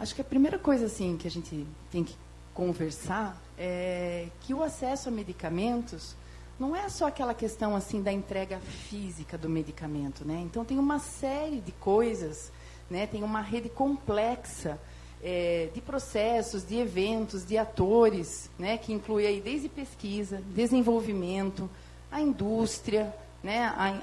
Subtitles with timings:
[0.00, 2.16] acho que a primeira coisa assim que a gente tem que
[2.54, 6.16] conversar é que o acesso a medicamentos
[6.58, 10.40] não é só aquela questão assim da entrega física do medicamento, né?
[10.44, 12.50] Então tem uma série de coisas,
[12.90, 13.06] né?
[13.06, 14.78] Tem uma rede complexa
[15.22, 18.76] é, de processos, de eventos, de atores, né?
[18.76, 21.70] Que inclui aí desde pesquisa, desenvolvimento,
[22.10, 23.64] a indústria, né?
[23.76, 24.02] A,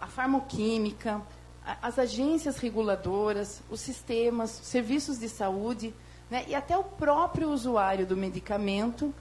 [0.00, 1.22] a farmoquímica,
[1.64, 5.94] as agências reguladoras, os sistemas, os serviços de saúde,
[6.30, 6.44] né?
[6.48, 9.14] E até o próprio usuário do medicamento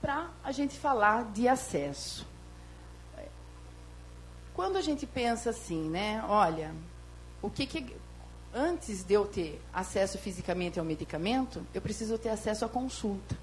[0.00, 2.26] para a gente falar de acesso.
[4.54, 6.22] Quando a gente pensa assim, né?
[6.28, 6.72] Olha,
[7.42, 7.96] o que, que
[8.54, 13.36] antes de eu ter acesso fisicamente ao medicamento, eu preciso ter acesso à consulta,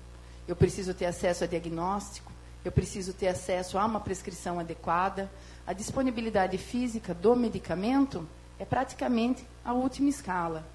[0.47, 2.31] eu preciso ter acesso a diagnóstico,
[2.63, 5.29] eu preciso ter acesso a uma prescrição adequada.
[5.65, 8.27] A disponibilidade física do medicamento
[8.59, 10.65] é praticamente a última escala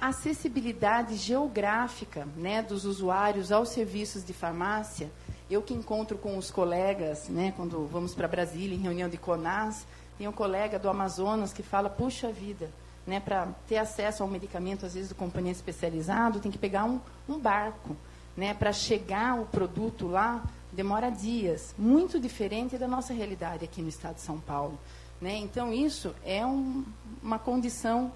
[0.00, 5.10] acessibilidade geográfica né, dos usuários aos serviços de farmácia.
[5.50, 9.86] Eu que encontro com os colegas, né, quando vamos para Brasília, em reunião de CONAS,
[10.16, 12.70] tem um colega do Amazonas que fala, puxa vida,
[13.06, 16.98] né, para ter acesso ao medicamento, às vezes, do companhia especializado, tem que pegar um,
[17.28, 17.94] um barco.
[18.36, 21.74] Né, para chegar o produto lá, demora dias.
[21.78, 24.78] Muito diferente da nossa realidade aqui no estado de São Paulo.
[25.20, 25.36] Né?
[25.36, 26.84] Então, isso é um,
[27.22, 28.12] uma condição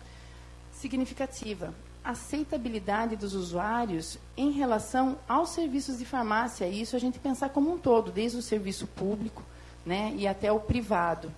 [0.72, 1.75] significativa.
[2.02, 6.66] Aceitabilidade dos usuários em relação aos serviços de farmácia.
[6.66, 9.42] Isso a gente pensar como um todo, desde o serviço público
[9.84, 11.32] né, e até o privado.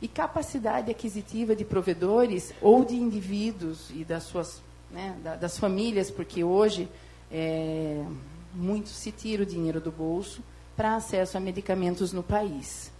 [0.00, 6.42] E capacidade aquisitiva de provedores ou de indivíduos e das suas né, das famílias, porque
[6.42, 6.88] hoje
[7.30, 8.04] é,
[8.52, 10.42] muito se tira o dinheiro do bolso
[10.80, 12.90] para acesso a medicamentos no país.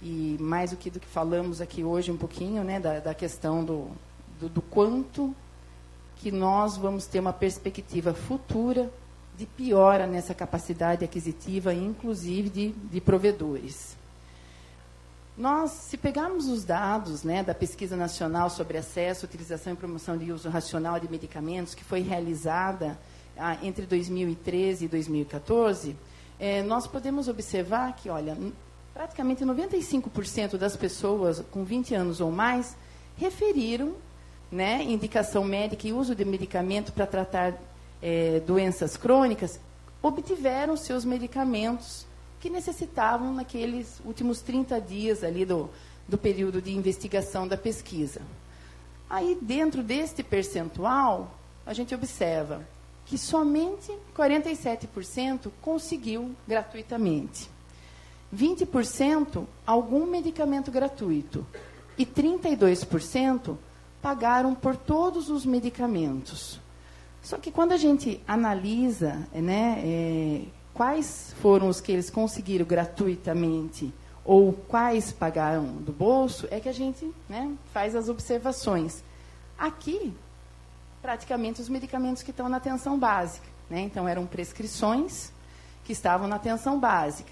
[0.00, 3.62] E mais do que do que falamos aqui hoje um pouquinho, né, da, da questão
[3.62, 3.90] do,
[4.40, 5.36] do, do quanto
[6.16, 8.90] que nós vamos ter uma perspectiva futura
[9.36, 13.94] de piora nessa capacidade aquisitiva, inclusive de, de provedores.
[15.36, 20.32] Nós, se pegarmos os dados né, da Pesquisa Nacional sobre Acesso, Utilização e Promoção de
[20.32, 22.98] Uso Racional de Medicamentos, que foi realizada
[23.36, 25.94] ah, entre 2013 e 2014,
[26.42, 28.36] eh, nós podemos observar que, olha,
[28.92, 32.76] praticamente 95% das pessoas com 20 anos ou mais
[33.16, 33.94] referiram
[34.50, 37.54] né, indicação médica e uso de medicamento para tratar
[38.02, 39.60] é, doenças crônicas,
[40.02, 42.04] obtiveram seus medicamentos
[42.40, 45.70] que necessitavam naqueles últimos 30 dias ali do,
[46.08, 48.20] do período de investigação da pesquisa.
[49.08, 52.66] Aí, dentro deste percentual, a gente observa
[53.12, 57.46] que somente 47% conseguiu gratuitamente.
[58.34, 61.46] 20% algum medicamento gratuito
[61.98, 63.58] e 32%
[64.00, 66.58] pagaram por todos os medicamentos.
[67.20, 73.92] Só que quando a gente analisa né, é, quais foram os que eles conseguiram gratuitamente
[74.24, 79.04] ou quais pagaram do bolso, é que a gente né, faz as observações.
[79.58, 80.14] Aqui,
[81.02, 83.46] praticamente os medicamentos que estão na atenção básica.
[83.68, 83.80] Né?
[83.80, 85.32] Então, eram prescrições
[85.84, 87.30] que estavam na atenção básica.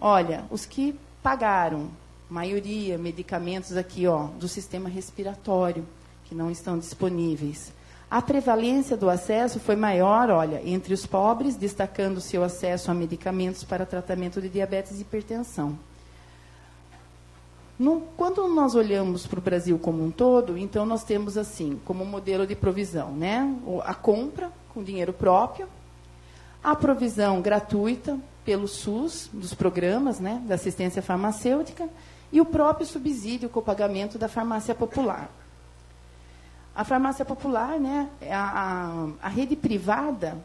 [0.00, 1.88] Olha, os que pagaram
[2.28, 5.86] maioria, medicamentos aqui, ó, do sistema respiratório,
[6.24, 7.72] que não estão disponíveis.
[8.10, 13.64] A prevalência do acesso foi maior, olha, entre os pobres, destacando seu acesso a medicamentos
[13.64, 15.78] para tratamento de diabetes e hipertensão.
[17.78, 22.04] No, quando nós olhamos para o Brasil como um todo, então nós temos assim, como
[22.04, 23.56] modelo de provisão, né?
[23.84, 25.68] A compra com dinheiro próprio,
[26.62, 31.88] a provisão gratuita pelo SUS, dos programas né, da assistência farmacêutica,
[32.32, 35.30] e o próprio subsídio com o pagamento da farmácia popular.
[36.74, 40.36] A farmácia popular, né, a, a, a rede privada,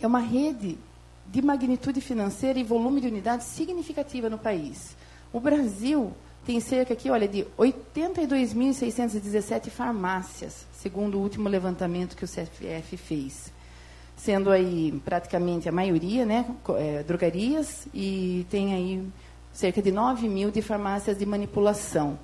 [0.00, 0.78] é uma rede
[1.26, 4.96] de magnitude financeira e volume de unidades significativa no país.
[5.32, 6.12] O Brasil
[6.44, 13.52] tem cerca aqui, olha, de 82.617 farmácias, segundo o último levantamento que o CFF fez.
[14.16, 16.44] Sendo aí praticamente a maioria, né,
[16.76, 19.06] é, drogarias, e tem aí
[19.52, 22.18] cerca de 9 mil de farmácias de manipulação.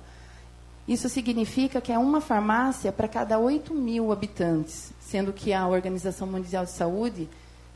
[0.87, 6.27] Isso significa que é uma farmácia para cada 8 mil habitantes, sendo que a Organização
[6.27, 7.29] Mundial de Saúde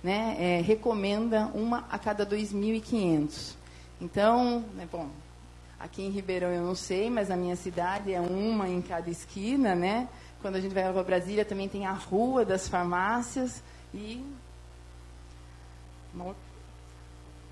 [0.04, 3.61] né, é, recomenda uma a cada 2.500.
[4.01, 5.07] Então, né, bom,
[5.80, 9.75] aqui em Ribeirão eu não sei, mas na minha cidade é uma em cada esquina,
[9.75, 10.09] né?
[10.42, 13.62] Quando a gente vai para Brasília também tem a rua das farmácias
[13.94, 14.25] e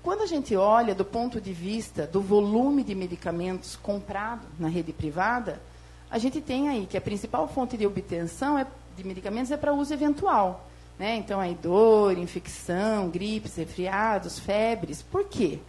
[0.02, 4.92] quando a gente olha do ponto de vista do volume de medicamentos comprado na rede
[4.92, 5.62] privada,
[6.10, 8.66] a gente tem aí que a principal fonte de obtenção é
[8.96, 10.66] de medicamentos é para uso eventual.
[10.98, 11.16] Né?
[11.16, 15.00] Então, aí dor, infecção, gripes, resfriados, febres.
[15.00, 15.60] Por quê?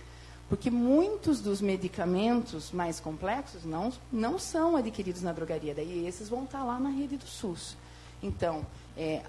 [0.51, 5.73] Porque muitos dos medicamentos mais complexos não, não são adquiridos na drogaria.
[5.73, 7.77] Daí esses vão estar lá na rede do SUS.
[8.21, 8.65] Então,
[8.97, 9.21] é,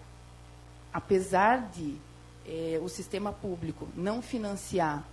[0.93, 1.95] apesar de
[2.45, 5.05] é, o sistema público não financiar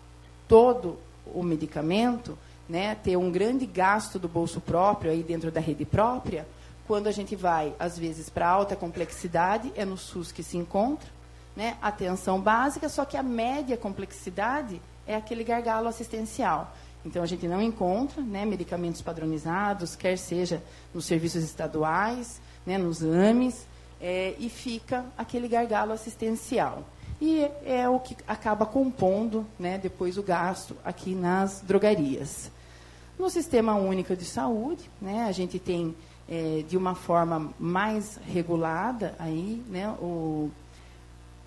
[0.48, 0.98] todo
[1.28, 2.36] o medicamento,
[2.68, 6.48] né, ter um grande gasto do bolso próprio aí dentro da rede própria,
[6.88, 11.08] quando a gente vai, às vezes, para alta complexidade, é no SUS que se encontra,
[11.56, 11.78] né?
[11.80, 16.72] Atenção básica, só que a média complexidade é aquele gargalo assistencial.
[17.04, 20.62] Então, a gente não encontra né, medicamentos padronizados, quer seja
[20.94, 23.66] nos serviços estaduais, né, nos AMES,
[24.00, 26.84] é, e fica aquele gargalo assistencial.
[27.20, 32.52] E é o que acaba compondo né, depois o gasto aqui nas drogarias.
[33.18, 35.96] No Sistema Único de Saúde, né, a gente tem
[36.30, 40.52] é, de uma forma mais regulada aí, né, o,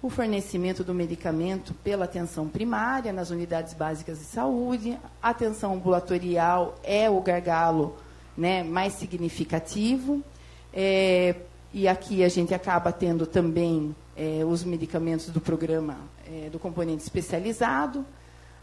[0.03, 4.99] o fornecimento do medicamento pela atenção primária nas unidades básicas de saúde.
[5.23, 7.97] A atenção ambulatorial é o gargalo
[8.37, 10.21] né, mais significativo.
[10.75, 11.37] É,
[11.73, 15.97] e aqui a gente acaba tendo também é, os medicamentos do programa
[16.27, 18.05] é, do componente especializado.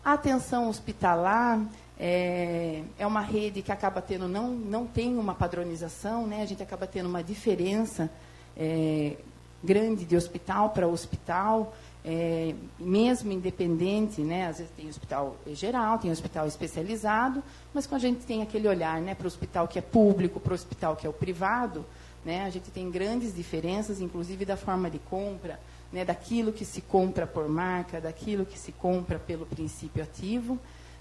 [0.03, 1.61] A atenção hospitalar
[1.97, 6.41] é, é uma rede que acaba tendo, não, não tem uma padronização, né?
[6.41, 8.09] a gente acaba tendo uma diferença
[8.57, 9.15] é,
[9.63, 11.73] grande de hospital para hospital,
[12.03, 14.47] é, mesmo independente, né?
[14.47, 19.01] às vezes tem hospital geral, tem hospital especializado, mas quando a gente tem aquele olhar
[19.01, 21.85] né, para o hospital que é público, para o hospital que é o privado,
[22.23, 25.59] né, a gente tem grandes diferenças, inclusive da forma de compra,
[25.91, 30.57] né, daquilo que se compra por marca, daquilo que se compra pelo princípio ativo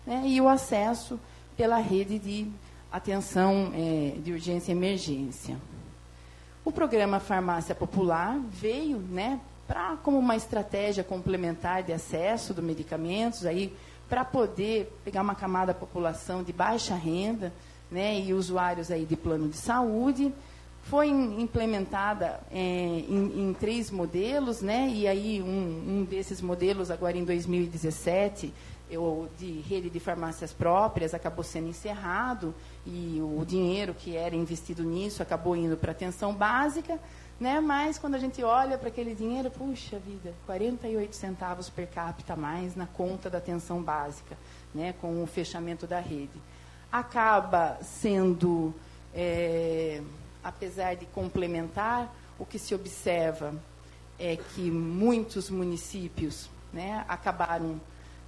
[0.07, 1.19] né, e o acesso
[1.57, 2.51] pela rede de
[2.91, 5.57] atenção é, de urgência e emergência.
[6.69, 13.47] O programa Farmácia Popular veio né, pra, como uma estratégia complementar de acesso dos medicamentos,
[13.47, 13.75] aí
[14.07, 17.55] para poder pegar uma camada da população de baixa renda
[17.91, 20.31] né, e usuários aí de plano de saúde.
[20.83, 27.17] Foi implementada é, em, em, três modelos, né, e aí um, um desses modelos, agora
[27.17, 28.53] em 2017,
[28.91, 32.55] eu, de rede de farmácias próprias acabou sendo encerrado
[32.87, 36.99] e o dinheiro que era investido nisso acabou indo para atenção básica,
[37.39, 37.61] né?
[37.61, 42.37] Mas quando a gente olha para aquele dinheiro, puxa vida, 48 centavos per capita a
[42.37, 44.37] mais na conta da atenção básica,
[44.75, 44.95] né?
[45.01, 46.41] Com o fechamento da rede,
[46.91, 48.75] acaba sendo,
[49.15, 50.03] é,
[50.43, 53.55] apesar de complementar, o que se observa
[54.19, 57.05] é que muitos municípios, né?
[57.07, 57.81] Acabaram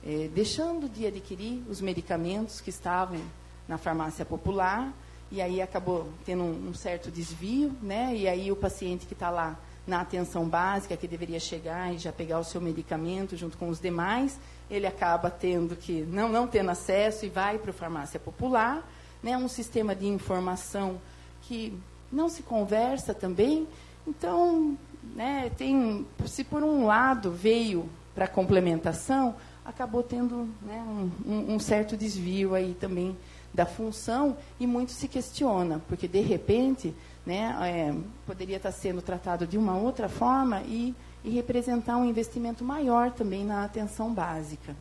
[0.04, 3.20] é, deixando de adquirir os medicamentos que estavam
[3.68, 4.92] na farmácia popular,
[5.30, 8.14] e aí acabou tendo um, um certo desvio, né?
[8.16, 9.56] E aí o paciente que está lá
[9.86, 13.80] na atenção básica, que deveria chegar e já pegar o seu medicamento junto com os
[13.80, 14.38] demais,
[14.70, 18.88] ele acaba tendo que, não, não tendo acesso e vai para a farmácia popular,
[19.22, 19.36] né?
[19.36, 21.00] Um sistema de informação
[21.42, 21.76] que
[22.10, 23.68] não se conversa também.
[24.06, 24.76] Então,
[25.14, 29.34] né, tem, se por um lado veio para complementação,
[29.64, 33.16] acabou tendo né, um, um, certo desvio aí também
[33.52, 36.94] da função e muito se questiona, porque de repente
[37.26, 37.94] né, é,
[38.26, 43.44] poderia estar sendo tratado de uma outra forma e, e representar um investimento maior também
[43.44, 44.74] na atenção básica.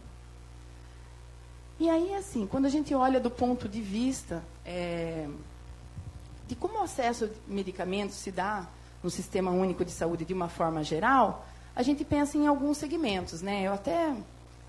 [1.80, 5.28] E aí, assim, quando a gente olha do ponto de vista é,
[6.46, 8.68] de como o acesso a medicamentos se dá
[9.02, 13.42] no Sistema Único de Saúde de uma forma geral, a gente pensa em alguns segmentos.
[13.42, 13.64] Né?
[13.64, 14.14] Eu até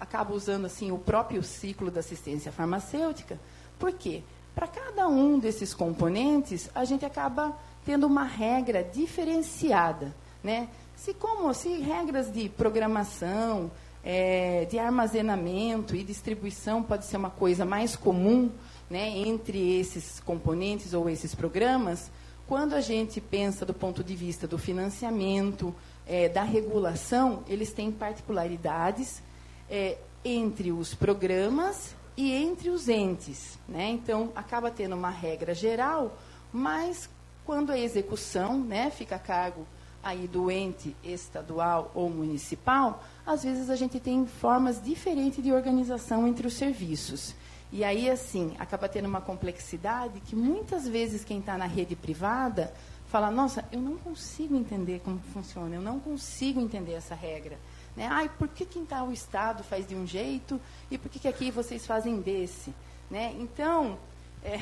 [0.01, 3.39] acaba usando assim o próprio ciclo da assistência farmacêutica.
[3.79, 4.23] Por quê?
[4.55, 10.15] Para cada um desses componentes, a gente acaba tendo uma regra diferenciada.
[10.43, 10.69] Né?
[10.97, 13.71] Se, como, se regras de programação,
[14.03, 18.51] é, de armazenamento e distribuição pode ser uma coisa mais comum
[18.89, 22.11] né, entre esses componentes ou esses programas,
[22.47, 25.75] quando a gente pensa do ponto de vista do financiamento,
[26.07, 29.23] é, da regulação, eles têm particularidades
[29.71, 33.59] é, entre os programas e entre os entes.
[33.69, 33.89] Né?
[33.91, 36.19] Então, acaba tendo uma regra geral,
[36.53, 37.09] mas
[37.47, 39.67] quando a execução né, fica a cargo
[40.03, 46.27] aí do ente estadual ou municipal, às vezes a gente tem formas diferentes de organização
[46.27, 47.35] entre os serviços.
[47.73, 52.73] E aí, assim, acaba tendo uma complexidade que muitas vezes quem está na rede privada
[53.07, 57.59] fala, nossa, eu não consigo entender como funciona, eu não consigo entender essa regra.
[58.01, 58.09] Né?
[58.11, 60.59] Ai, por que, que tal Estado faz de um jeito
[60.91, 62.73] e por que, que aqui vocês fazem desse?
[63.11, 63.37] Né?
[63.39, 63.99] Então,
[64.43, 64.59] é,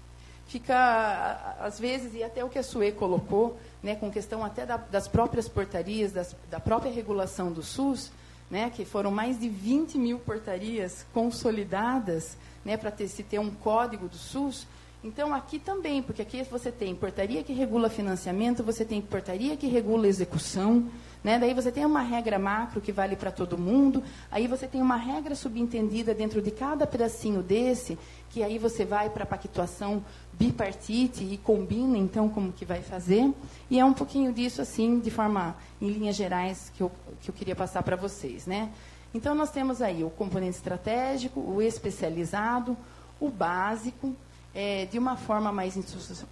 [0.46, 4.76] fica, às vezes, e até o que a Sue colocou, né, com questão até da,
[4.76, 8.12] das próprias portarias, das, da própria regulação do SUS,
[8.50, 13.50] né, que foram mais de 20 mil portarias consolidadas né, para ter, se ter um
[13.50, 14.66] código do SUS.
[15.02, 19.66] Então, aqui também, porque aqui você tem portaria que regula financiamento, você tem portaria que
[19.66, 20.90] regula execução,
[21.22, 21.38] né?
[21.38, 24.96] daí você tem uma regra macro que vale para todo mundo, aí você tem uma
[24.96, 27.98] regra subentendida dentro de cada pedacinho desse,
[28.30, 30.02] que aí você vai para a pactuação
[30.32, 33.32] bipartite e combina, então, como que vai fazer.
[33.70, 37.34] E é um pouquinho disso, assim, de forma, em linhas gerais, que eu, que eu
[37.34, 38.46] queria passar para vocês.
[38.46, 38.70] Né?
[39.14, 42.76] Então, nós temos aí o componente estratégico, o especializado,
[43.20, 44.16] o básico,
[44.54, 45.78] é, de uma forma mais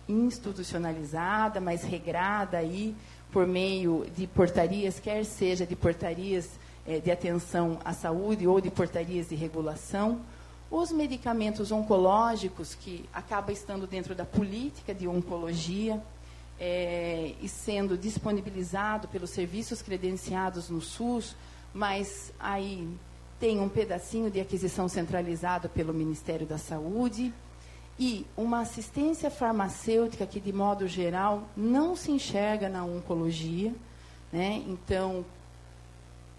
[0.08, 2.94] institucionalizada, mais regrada aí,
[3.32, 6.48] por meio de portarias, quer seja de portarias
[6.86, 10.20] é, de atenção à saúde ou de portarias de regulação.
[10.70, 16.00] Os medicamentos oncológicos, que acaba estando dentro da política de oncologia
[16.58, 21.36] é, e sendo disponibilizado pelos serviços credenciados no SUS,
[21.72, 22.88] mas aí
[23.38, 27.32] tem um pedacinho de aquisição centralizado pelo Ministério da Saúde
[28.00, 33.74] e uma assistência farmacêutica que, de modo geral, não se enxerga na oncologia.
[34.32, 34.64] Né?
[34.66, 35.22] Então,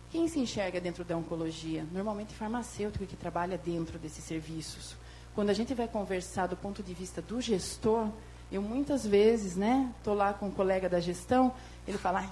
[0.10, 1.86] quem se enxerga dentro da oncologia?
[1.94, 4.96] Normalmente farmacêutico que trabalha dentro desses serviços.
[5.36, 8.10] Quando a gente vai conversar do ponto de vista do gestor,
[8.52, 11.54] eu muitas vezes, né, lá com um colega da gestão,
[11.88, 12.28] ele fala,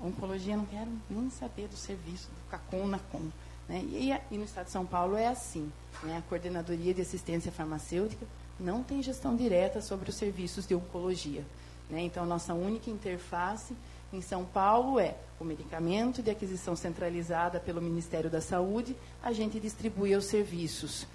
[0.00, 3.30] oncologia não quero nem saber do serviço, do CACOM, NACOM.
[3.68, 3.84] Né?
[3.84, 5.70] E, e, no Estado de São Paulo é assim,
[6.02, 6.16] né?
[6.18, 8.26] a Coordenadoria de Assistência Farmacêutica
[8.58, 11.44] não tem gestão direta sobre os serviços de oncologia.
[11.90, 12.02] Né?
[12.02, 13.74] Então, nossa única interface
[14.12, 19.58] em São Paulo é o medicamento de aquisição centralizada pelo Ministério da Saúde, a gente
[19.58, 21.06] distribui os serviços.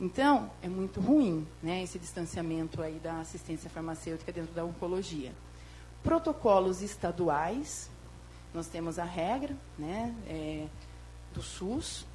[0.00, 5.32] Então, é muito ruim né, esse distanciamento aí da assistência farmacêutica dentro da oncologia.
[6.02, 7.90] Protocolos estaduais,
[8.54, 10.66] nós temos a regra né, é,
[11.34, 12.06] do SUS,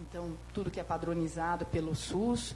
[0.00, 2.54] então, tudo que é padronizado pelo SUS,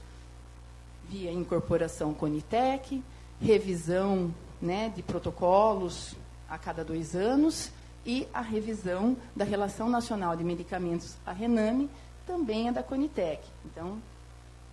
[1.09, 3.03] via incorporação Conitec,
[3.41, 6.15] revisão né, de protocolos
[6.49, 7.71] a cada dois anos
[8.05, 11.89] e a revisão da Relação Nacional de Medicamentos, a RENAME,
[12.25, 13.43] também é da Conitec.
[13.65, 13.97] Então,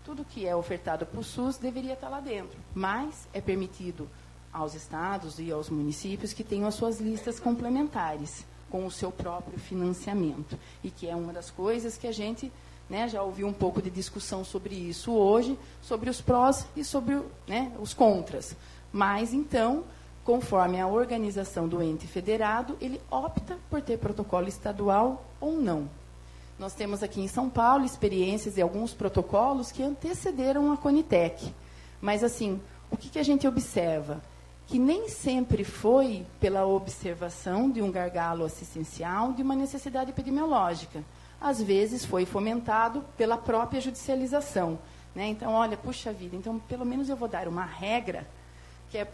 [0.05, 4.09] tudo que é ofertado para o SUS deveria estar lá dentro, mas é permitido
[4.53, 9.59] aos estados e aos municípios que tenham as suas listas complementares com o seu próprio
[9.59, 12.53] financiamento, e que é uma das coisas que a gente
[12.91, 17.23] né, já ouvi um pouco de discussão sobre isso hoje, sobre os prós e sobre
[17.47, 18.57] né, os contras.
[18.93, 19.85] Mas, então,
[20.25, 25.89] conforme a organização do ente federado, ele opta por ter protocolo estadual ou não.
[26.59, 31.55] Nós temos aqui em São Paulo experiências e alguns protocolos que antecederam a Conitec.
[32.01, 34.21] Mas, assim, o que, que a gente observa?
[34.67, 41.05] Que nem sempre foi pela observação de um gargalo assistencial, de uma necessidade epidemiológica
[41.41, 44.79] às vezes foi fomentado pela própria judicialização.
[45.15, 45.29] Né?
[45.29, 48.27] Então, olha, puxa vida, então pelo menos eu vou dar uma regra
[48.91, 49.11] que é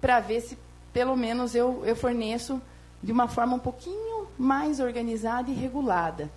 [0.00, 0.58] para ver se
[0.92, 2.60] pelo menos eu, eu forneço
[3.02, 6.30] de uma forma um pouquinho mais organizada e regulada.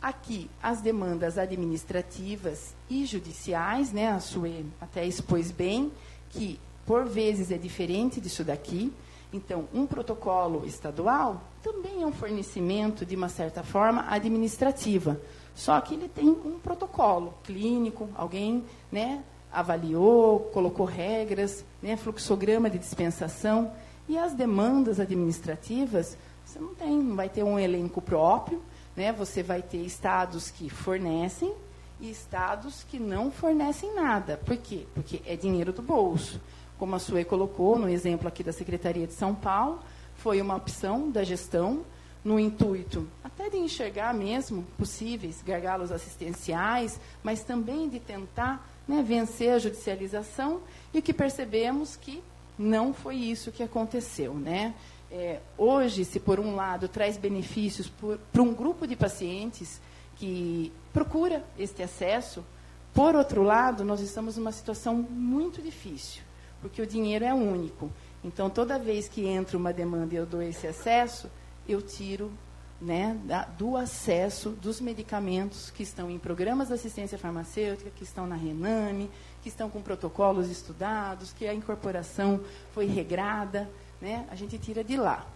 [0.00, 5.90] Aqui, as demandas administrativas e judiciais, né, a Sue até expôs bem,
[6.30, 8.92] que por vezes é diferente disso daqui.
[9.32, 15.20] Então, um protocolo estadual também é um fornecimento, de uma certa forma, administrativa.
[15.54, 22.78] Só que ele tem um protocolo clínico, alguém né, avaliou, colocou regras, né, fluxograma de
[22.78, 23.72] dispensação.
[24.08, 28.62] E as demandas administrativas, você não tem, não vai ter um elenco próprio,
[28.96, 31.52] né, você vai ter estados que fornecem
[32.00, 34.40] e estados que não fornecem nada.
[34.44, 34.86] Por quê?
[34.94, 36.40] Porque é dinheiro do bolso.
[36.78, 39.80] Como a Sue colocou no exemplo aqui da Secretaria de São Paulo,
[40.16, 41.84] foi uma opção da gestão
[42.24, 49.52] no intuito até de enxergar mesmo possíveis gargalos assistenciais, mas também de tentar né, vencer
[49.52, 50.60] a judicialização
[50.92, 52.22] e que percebemos que
[52.58, 54.34] não foi isso que aconteceu.
[54.34, 54.74] Né?
[55.10, 57.90] É, hoje, se por um lado traz benefícios
[58.32, 59.80] para um grupo de pacientes
[60.16, 62.44] que procura este acesso,
[62.92, 66.22] por outro lado, nós estamos numa situação muito difícil,
[66.60, 67.90] porque o dinheiro é único.
[68.22, 71.30] Então, toda vez que entra uma demanda e eu dou esse acesso,
[71.68, 72.32] eu tiro
[72.80, 78.26] né, da, do acesso dos medicamentos que estão em programas de assistência farmacêutica, que estão
[78.26, 79.10] na Rename,
[79.42, 82.40] que estão com protocolos estudados, que a incorporação
[82.72, 83.68] foi regrada,
[84.00, 85.26] né, a gente tira de lá.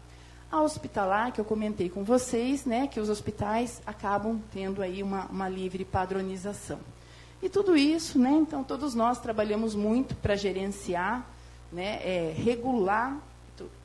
[0.51, 5.27] A hospitalar, que eu comentei com vocês, né, que os hospitais acabam tendo aí uma,
[5.27, 6.79] uma livre padronização.
[7.43, 11.27] E tudo isso, né, então todos nós trabalhamos muito para gerenciar
[11.73, 13.19] né, é, regular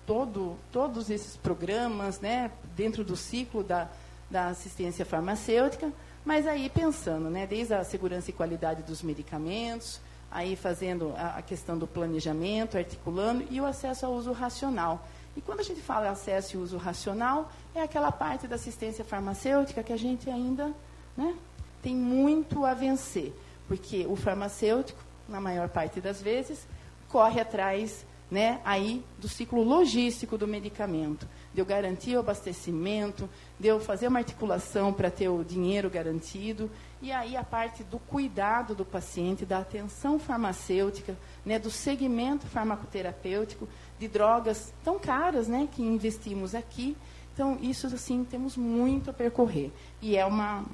[0.06, 3.90] todo, todos esses programas né, dentro do ciclo da,
[4.30, 5.92] da assistência farmacêutica,
[6.24, 10.00] mas aí pensando, né, desde a segurança e qualidade dos medicamentos,
[10.32, 15.06] aí fazendo a, a questão do planejamento, articulando e o acesso ao uso racional.
[15.36, 19.84] E quando a gente fala acesso e uso racional, é aquela parte da assistência farmacêutica
[19.84, 20.74] que a gente ainda
[21.16, 21.36] né,
[21.82, 23.34] tem muito a vencer,
[23.68, 26.68] porque o farmacêutico, na maior parte das vezes,
[27.08, 33.68] corre atrás né, aí do ciclo logístico do medicamento, de eu garantir o abastecimento, de
[33.70, 36.70] eu fazer uma articulação para ter o dinheiro garantido,
[37.02, 43.68] e aí a parte do cuidado do paciente, da atenção farmacêutica, né, do segmento farmacoterapêutico,
[43.98, 46.98] de drogas tão caras né, que investimos aqui.
[47.34, 49.72] Então, isso, assim, temos muito a percorrer.
[50.02, 50.66] E é uma,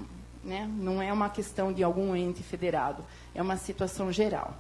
[0.44, 4.54] né, não é uma questão de algum ente federado, é uma situação geral.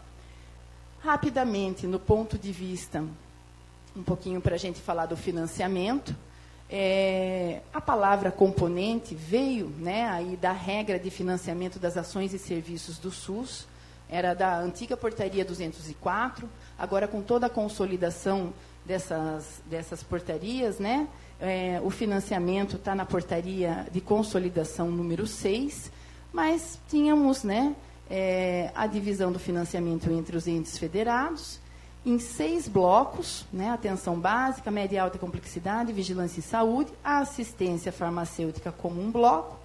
[1.01, 3.03] Rapidamente, no ponto de vista,
[3.95, 6.15] um pouquinho para a gente falar do financiamento,
[6.69, 12.97] é, a palavra componente veio né, aí da regra de financiamento das ações e serviços
[12.97, 13.67] do SUS,
[14.09, 18.53] era da antiga portaria 204, agora com toda a consolidação
[18.85, 21.07] dessas, dessas portarias, né,
[21.43, 25.91] é, o financiamento está na portaria de consolidação número 6,
[26.31, 27.75] mas tínhamos né,
[28.09, 31.59] é, a divisão do financiamento entre os entes federados,
[32.05, 37.91] em seis blocos, né, atenção básica, média e alta complexidade, vigilância e saúde, a assistência
[37.91, 39.59] farmacêutica como um bloco,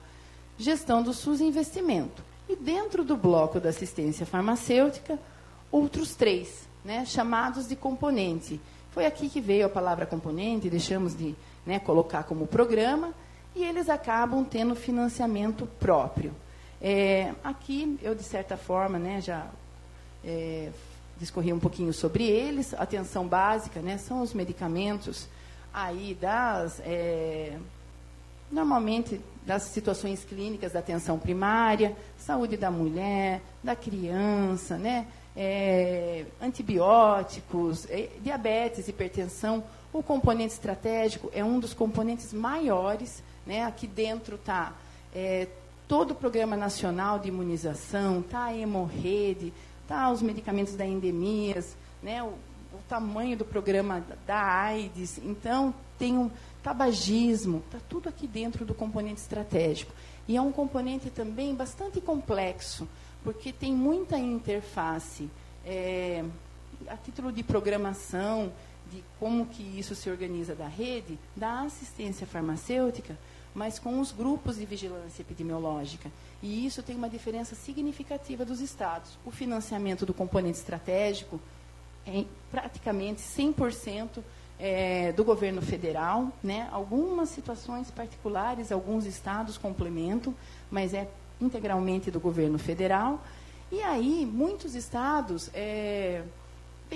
[0.58, 2.24] gestão do SUS e investimento.
[2.48, 5.16] E dentro do bloco da assistência farmacêutica,
[5.70, 8.60] outros três, né, chamados de componente.
[8.90, 11.36] Foi aqui que veio a palavra componente, deixamos de
[11.68, 13.12] né, colocar como programa,
[13.54, 16.32] e eles acabam tendo financiamento próprio.
[16.80, 19.46] É, aqui eu, de certa forma, né, já
[20.24, 20.70] é,
[21.18, 22.72] discorri um pouquinho sobre eles.
[22.72, 25.28] Atenção básica, né, são os medicamentos
[25.74, 26.80] aí das...
[26.80, 27.56] É,
[28.50, 37.86] normalmente das situações clínicas da atenção primária, saúde da mulher, da criança, né, é, antibióticos,
[37.90, 39.62] é, diabetes, hipertensão.
[39.92, 43.22] O componente estratégico é um dos componentes maiores.
[43.46, 44.74] Né, aqui dentro está
[45.14, 45.48] é,
[45.88, 49.54] todo o programa nacional de imunização, tá a hemorrede,
[49.88, 55.18] tá os medicamentos da endemias, né, o, o tamanho do programa da AIDS.
[55.24, 56.30] Então, tem um
[56.62, 59.92] tabagismo, está tudo aqui dentro do componente estratégico.
[60.28, 62.86] E é um componente também bastante complexo,
[63.24, 65.30] porque tem muita interface.
[65.64, 66.22] É,
[66.86, 68.52] a título de programação,
[68.90, 73.18] de como que isso se organiza da rede, da assistência farmacêutica,
[73.54, 76.10] mas com os grupos de vigilância epidemiológica.
[76.42, 79.18] E isso tem uma diferença significativa dos estados.
[79.24, 81.40] O financiamento do componente estratégico
[82.06, 84.22] é praticamente 100%
[84.58, 86.32] é, do governo federal.
[86.42, 86.68] Né?
[86.70, 90.34] Algumas situações particulares, alguns estados complementam,
[90.70, 91.08] mas é
[91.40, 93.22] integralmente do governo federal.
[93.70, 96.22] E aí, muitos estados é,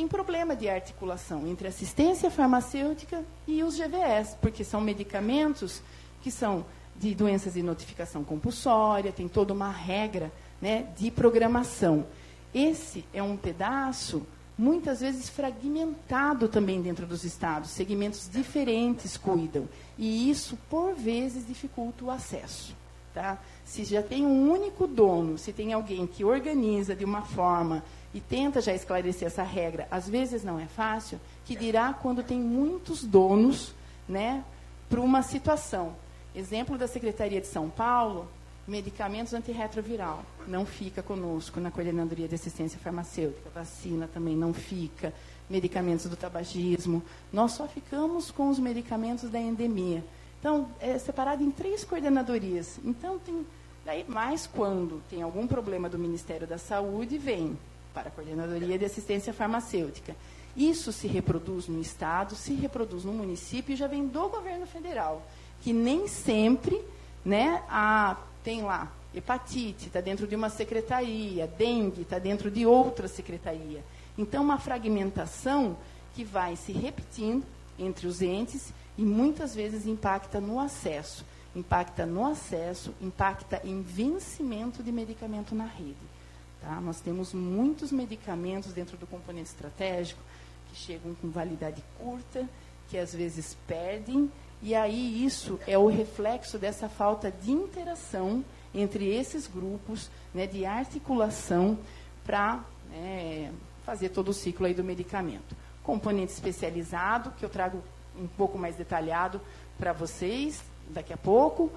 [0.03, 5.81] têm problema de articulação entre assistência farmacêutica e os GVS, porque são medicamentos
[6.21, 6.65] que são
[6.97, 12.05] de doenças de notificação compulsória, tem toda uma regra né, de programação.
[12.53, 14.27] Esse é um pedaço,
[14.59, 19.69] muitas vezes fragmentado também dentro dos estados, segmentos diferentes cuidam.
[19.97, 22.75] E isso, por vezes, dificulta o acesso.
[23.15, 23.39] Tá?
[23.65, 28.21] Se já tem um único dono, se tem alguém que organiza de uma forma e
[28.21, 33.05] tenta já esclarecer essa regra, às vezes não é fácil, que dirá quando tem muitos
[33.05, 33.75] donos
[34.09, 34.45] né,
[34.89, 35.95] para uma situação.
[36.35, 38.29] Exemplo da Secretaria de São Paulo,
[38.67, 40.25] medicamentos antirretroviral.
[40.47, 43.51] Não fica conosco na Coordenadoria de Assistência Farmacêutica.
[43.55, 45.13] Vacina também não fica.
[45.49, 47.03] Medicamentos do tabagismo.
[47.33, 50.05] Nós só ficamos com os medicamentos da endemia.
[50.39, 52.79] Então, é separado em três coordenadorias.
[52.85, 53.47] Então, tem.
[53.85, 57.59] Daí, mais quando tem algum problema do Ministério da Saúde, vem
[57.95, 60.15] para a Coordenadoria de Assistência Farmacêutica.
[60.57, 65.23] Isso se reproduz no Estado, se reproduz no município e já vem do governo federal
[65.63, 66.83] que nem sempre
[67.25, 73.07] né, a, tem lá hepatite, está dentro de uma secretaria, dengue está dentro de outra
[73.07, 73.85] secretaria.
[74.19, 75.77] Então, uma fragmentação
[76.15, 77.45] que vai se repetindo
[77.79, 81.25] entre os entes e muitas vezes impacta no acesso.
[81.55, 86.12] Impacta no acesso, impacta em vencimento de medicamento na rede.
[86.63, 86.81] Tá?
[86.81, 90.21] Nós temos muitos medicamentos dentro do componente estratégico
[90.71, 92.49] que chegam com validade curta,
[92.89, 94.31] que às vezes perdem
[94.63, 100.65] e aí isso é o reflexo dessa falta de interação entre esses grupos, né, de
[100.65, 101.77] articulação
[102.25, 103.53] para né,
[103.85, 105.57] fazer todo o ciclo aí do medicamento.
[105.83, 107.83] componente especializado, que eu trago
[108.17, 109.41] um pouco mais detalhado
[109.77, 111.73] para vocês daqui a pouco,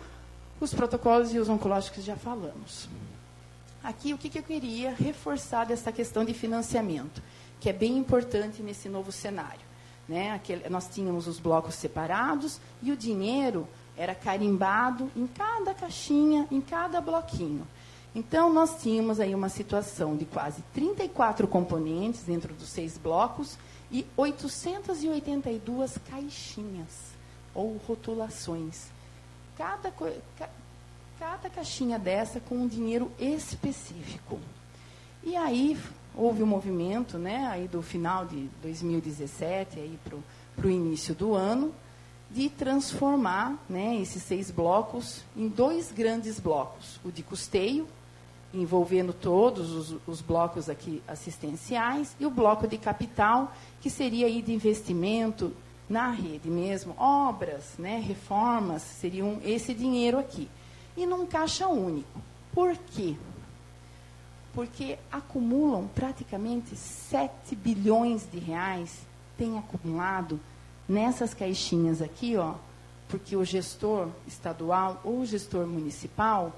[0.62, 2.88] os protocolos e os oncológicos já falamos.
[3.86, 7.21] Aqui, o que, que eu queria reforçar dessa questão de financiamento,
[7.60, 9.62] que é bem importante nesse novo cenário.
[10.10, 10.32] Né?
[10.32, 16.60] Aquele, nós tínhamos os blocos separados e o dinheiro era carimbado em cada caixinha, em
[16.62, 17.67] cada bloquinho.
[18.15, 23.56] Então, nós tínhamos aí uma situação de quase 34 componentes dentro dos seis blocos
[23.91, 27.13] e 882 caixinhas
[27.54, 28.88] ou rotulações.
[29.56, 29.93] Cada,
[31.19, 34.39] cada caixinha dessa com um dinheiro específico.
[35.23, 35.78] E aí
[36.15, 39.99] houve um movimento, né, aí do final de 2017 aí
[40.56, 41.73] para o início do ano,
[42.30, 47.88] de transformar né, esses seis blocos em dois grandes blocos: o de custeio,
[48.54, 54.41] envolvendo todos os, os, blocos aqui assistenciais, e o bloco de capital, que seria aí
[54.41, 55.54] de investimento
[55.89, 60.49] na rede mesmo, obras, né, reformas, seriam esse dinheiro aqui.
[60.95, 62.21] E num caixa único.
[62.53, 63.15] Por quê?
[64.53, 69.01] Porque acumulam praticamente 7 bilhões de reais,
[69.38, 70.39] tem acumulado
[70.88, 72.53] nessas caixinhas aqui, ó,
[73.10, 76.53] porque o gestor estadual ou o gestor municipal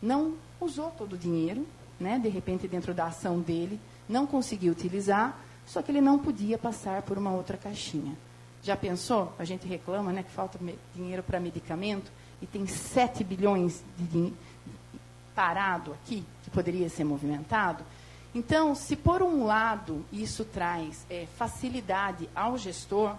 [0.00, 1.66] não usou todo o dinheiro,
[2.00, 6.58] né, de repente dentro da ação dele, não conseguiu utilizar, só que ele não podia
[6.58, 8.16] passar por uma outra caixinha.
[8.64, 9.30] Já pensou?
[9.38, 10.58] A gente reclama né, que falta
[10.94, 14.36] dinheiro para medicamento e tem 7 bilhões de dinheiro
[15.34, 17.84] parado aqui, que poderia ser movimentado.
[18.34, 23.14] Então, se por um lado isso traz é, facilidade ao gestor,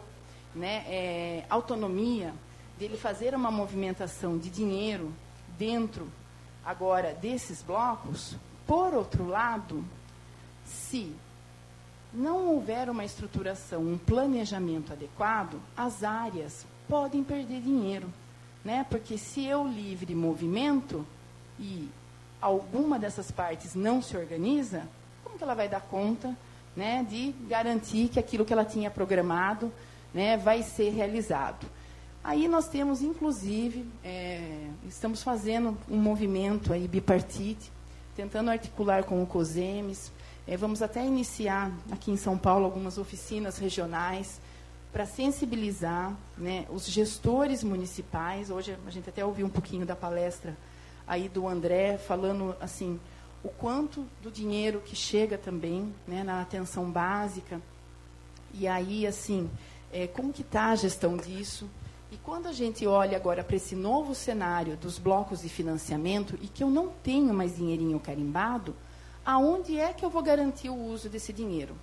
[0.55, 2.33] né, é, autonomia
[2.79, 5.13] dele fazer uma movimentação de dinheiro
[5.59, 6.07] dentro
[6.65, 9.85] agora desses blocos, por outro lado,
[10.65, 11.15] se
[12.15, 18.07] não houver uma estruturação, um planejamento adequado, as áreas podem perder dinheiro.
[18.63, 18.85] Né?
[18.89, 21.05] Porque se eu livre movimento
[21.59, 21.89] e
[22.41, 24.83] alguma dessas partes não se organiza,
[25.23, 26.35] como que ela vai dar conta
[26.75, 29.71] né, de garantir que aquilo que ela tinha programado
[30.13, 31.67] né, vai ser realizado?
[32.23, 37.71] Aí nós temos, inclusive, é, estamos fazendo um movimento aí bipartite,
[38.15, 40.11] tentando articular com o COSEMES,
[40.47, 44.39] é, vamos até iniciar aqui em São Paulo algumas oficinas regionais
[44.93, 48.51] para sensibilizar né, os gestores municipais.
[48.51, 50.55] Hoje a gente até ouviu um pouquinho da palestra
[51.07, 52.99] aí do André falando assim
[53.43, 57.59] o quanto do dinheiro que chega também né, na atenção básica
[58.53, 59.49] e aí assim
[59.91, 61.69] é, como que está a gestão disso
[62.11, 66.47] e quando a gente olha agora para esse novo cenário dos blocos de financiamento e
[66.47, 68.75] que eu não tenho mais dinheirinho carimbado
[69.25, 71.75] aonde é que eu vou garantir o uso desse dinheiro?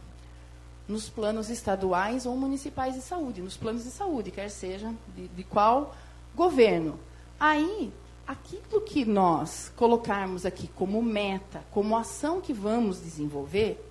[0.87, 5.44] Nos planos estaduais ou municipais de saúde, nos planos de saúde, quer seja de, de
[5.44, 5.94] qual
[6.35, 6.98] governo.
[7.38, 7.92] Aí,
[8.26, 13.83] aquilo que nós colocarmos aqui como meta, como ação que vamos desenvolver,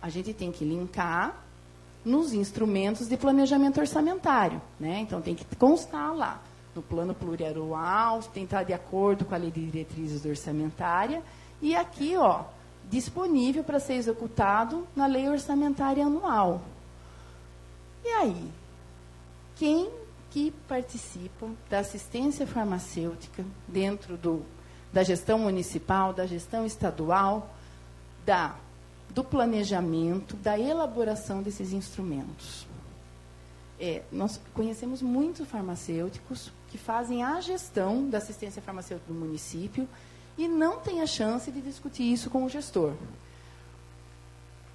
[0.00, 1.44] a gente tem que linkar
[2.04, 4.60] nos instrumentos de planejamento orçamentário.
[4.78, 5.00] Né?
[5.00, 6.40] Então, tem que constar lá,
[6.74, 11.22] no plano plurianual, tem que estar de acordo com a lei de diretrizes orçamentária.
[11.60, 12.44] E aqui, ó,
[12.90, 16.60] disponível para ser executado na lei orçamentária anual.
[18.04, 18.50] E aí,
[19.54, 19.90] quem
[20.30, 24.42] que participa da assistência farmacêutica dentro do,
[24.92, 27.54] da gestão municipal, da gestão estadual,
[28.26, 28.56] da,
[29.10, 32.66] do planejamento, da elaboração desses instrumentos?
[33.78, 39.88] É, nós conhecemos muitos farmacêuticos que fazem a gestão da assistência farmacêutica do município
[40.44, 42.94] e não tem a chance de discutir isso com o gestor.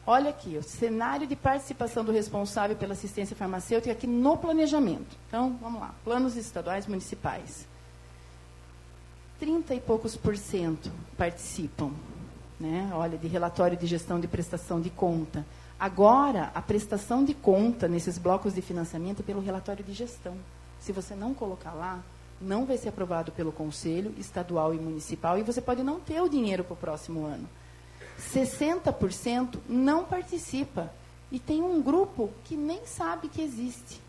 [0.05, 5.17] Olha aqui, o cenário de participação do responsável pela assistência farmacêutica aqui no planejamento.
[5.27, 7.65] Então, vamos lá, planos estaduais municipais.
[9.39, 11.91] 30 e poucos por cento participam,
[12.59, 12.91] né?
[12.93, 15.43] Olha, de relatório de gestão de prestação de conta.
[15.79, 20.37] Agora, a prestação de conta nesses blocos de financiamento é pelo relatório de gestão.
[20.79, 22.03] Se você não colocar lá,
[22.39, 26.29] não vai ser aprovado pelo Conselho Estadual e Municipal e você pode não ter o
[26.29, 27.47] dinheiro para o próximo ano.
[28.19, 30.91] 60% não participa
[31.31, 34.01] e tem um grupo que nem sabe que existe.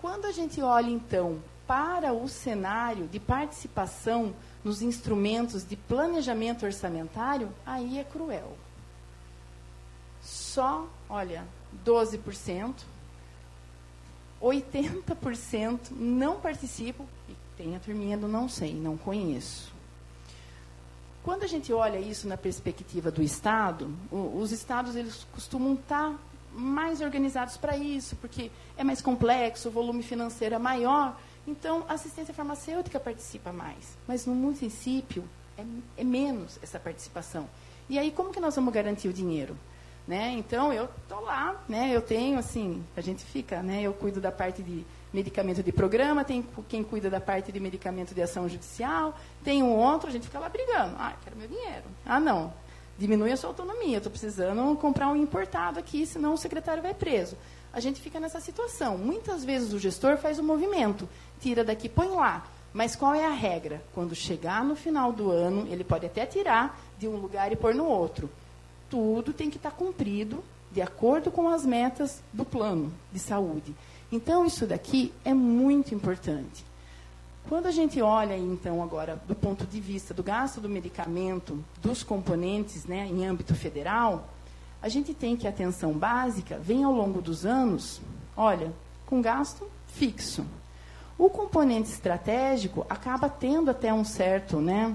[0.00, 7.48] Quando a gente olha, então, para o cenário de participação nos instrumentos de planejamento orçamentário,
[7.64, 8.56] aí é cruel.
[10.22, 11.44] Só, olha,
[11.84, 12.74] 12%
[14.40, 19.72] 80% não participam, e tem a turminha do não sei, não conheço.
[21.22, 26.14] Quando a gente olha isso na perspectiva do Estado, o, os Estados eles costumam estar
[26.52, 31.18] mais organizados para isso, porque é mais complexo, o volume financeiro é maior.
[31.46, 33.96] Então, a assistência farmacêutica participa mais.
[34.06, 35.24] Mas, no município,
[35.56, 35.64] é,
[35.96, 37.48] é menos essa participação.
[37.88, 39.56] E aí, como que nós vamos garantir o dinheiro?
[40.08, 40.32] Né?
[40.38, 41.94] Então, eu estou lá, né?
[41.94, 43.82] eu tenho, assim, a gente fica, né?
[43.82, 48.14] eu cuido da parte de medicamento de programa, tem quem cuida da parte de medicamento
[48.14, 50.96] de ação judicial, tem um outro, a gente fica lá brigando.
[50.98, 51.84] Ah, quero meu dinheiro.
[52.06, 52.54] Ah, não,
[52.96, 57.36] diminui a sua autonomia, estou precisando comprar um importado aqui, senão o secretário vai preso.
[57.70, 58.96] A gente fica nessa situação.
[58.96, 61.06] Muitas vezes o gestor faz o movimento,
[61.38, 62.46] tira daqui, põe lá.
[62.72, 63.82] Mas qual é a regra?
[63.94, 67.74] Quando chegar no final do ano, ele pode até tirar de um lugar e pôr
[67.74, 68.30] no outro
[68.88, 73.74] tudo tem que estar cumprido de acordo com as metas do plano de saúde.
[74.10, 76.64] Então, isso daqui é muito importante.
[77.48, 82.02] Quando a gente olha, então, agora, do ponto de vista do gasto do medicamento, dos
[82.02, 84.28] componentes né, em âmbito federal,
[84.82, 88.00] a gente tem que a atenção básica vem ao longo dos anos,
[88.36, 88.72] olha,
[89.06, 90.44] com gasto fixo.
[91.16, 94.94] O componente estratégico acaba tendo até um certo né,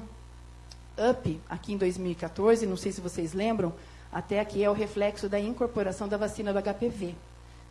[0.97, 3.73] up aqui em 2014, não sei se vocês lembram,
[4.11, 7.15] até aqui é o reflexo da incorporação da vacina do HPV.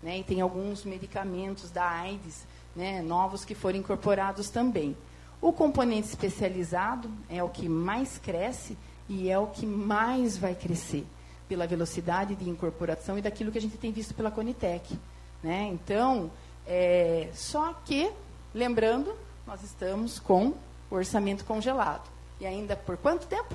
[0.03, 4.97] Né, e tem alguns medicamentos da AIDS né, novos que foram incorporados também.
[5.41, 8.77] O componente especializado é o que mais cresce
[9.09, 11.07] e é o que mais vai crescer
[11.49, 14.99] pela velocidade de incorporação e daquilo que a gente tem visto pela Conitec.
[15.43, 15.69] Né?
[15.73, 16.31] Então,
[16.67, 18.11] é, só que,
[18.55, 19.15] lembrando,
[19.47, 20.55] nós estamos com
[20.91, 22.09] o orçamento congelado.
[22.43, 23.55] E ainda por quanto tempo?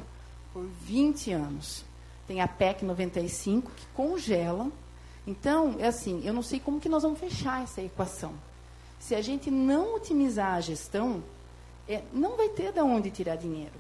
[0.54, 1.84] Por 20 anos.
[2.26, 4.72] Tem a PEC 95 que congela.
[5.28, 8.34] Então, é assim, eu não sei como que nós vamos fechar essa equação.
[8.98, 11.22] Se a gente não otimizar a gestão,
[11.86, 13.74] é, não vai ter de onde tirar dinheiro.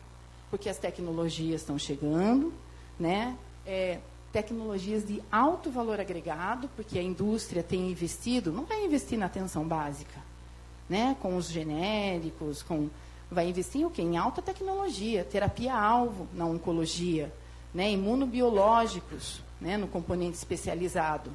[0.51, 2.53] Porque as tecnologias estão chegando,
[2.99, 3.37] né?
[3.65, 3.99] É,
[4.33, 9.65] tecnologias de alto valor agregado, porque a indústria tem investido, não vai investir na atenção
[9.65, 10.19] básica,
[10.89, 11.15] né?
[11.21, 12.89] com os genéricos, com
[13.29, 14.01] vai investir em o quê?
[14.01, 17.33] Em alta tecnologia, terapia-alvo na oncologia,
[17.73, 17.91] né?
[17.91, 19.77] imunobiológicos, né?
[19.77, 21.31] no componente especializado.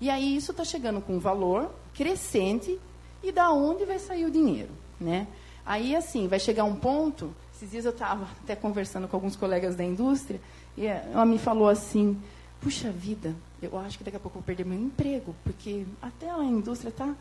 [0.00, 2.78] E aí isso está chegando com um valor crescente
[3.22, 5.26] e da onde vai sair o dinheiro, né?
[5.64, 9.74] Aí, assim, vai chegar um ponto, esses dias eu estava até conversando com alguns colegas
[9.74, 10.40] da indústria,
[10.76, 12.20] e ela me falou assim,
[12.60, 16.28] puxa vida, eu acho que daqui a pouco eu vou perder meu emprego, porque até
[16.30, 17.14] a indústria está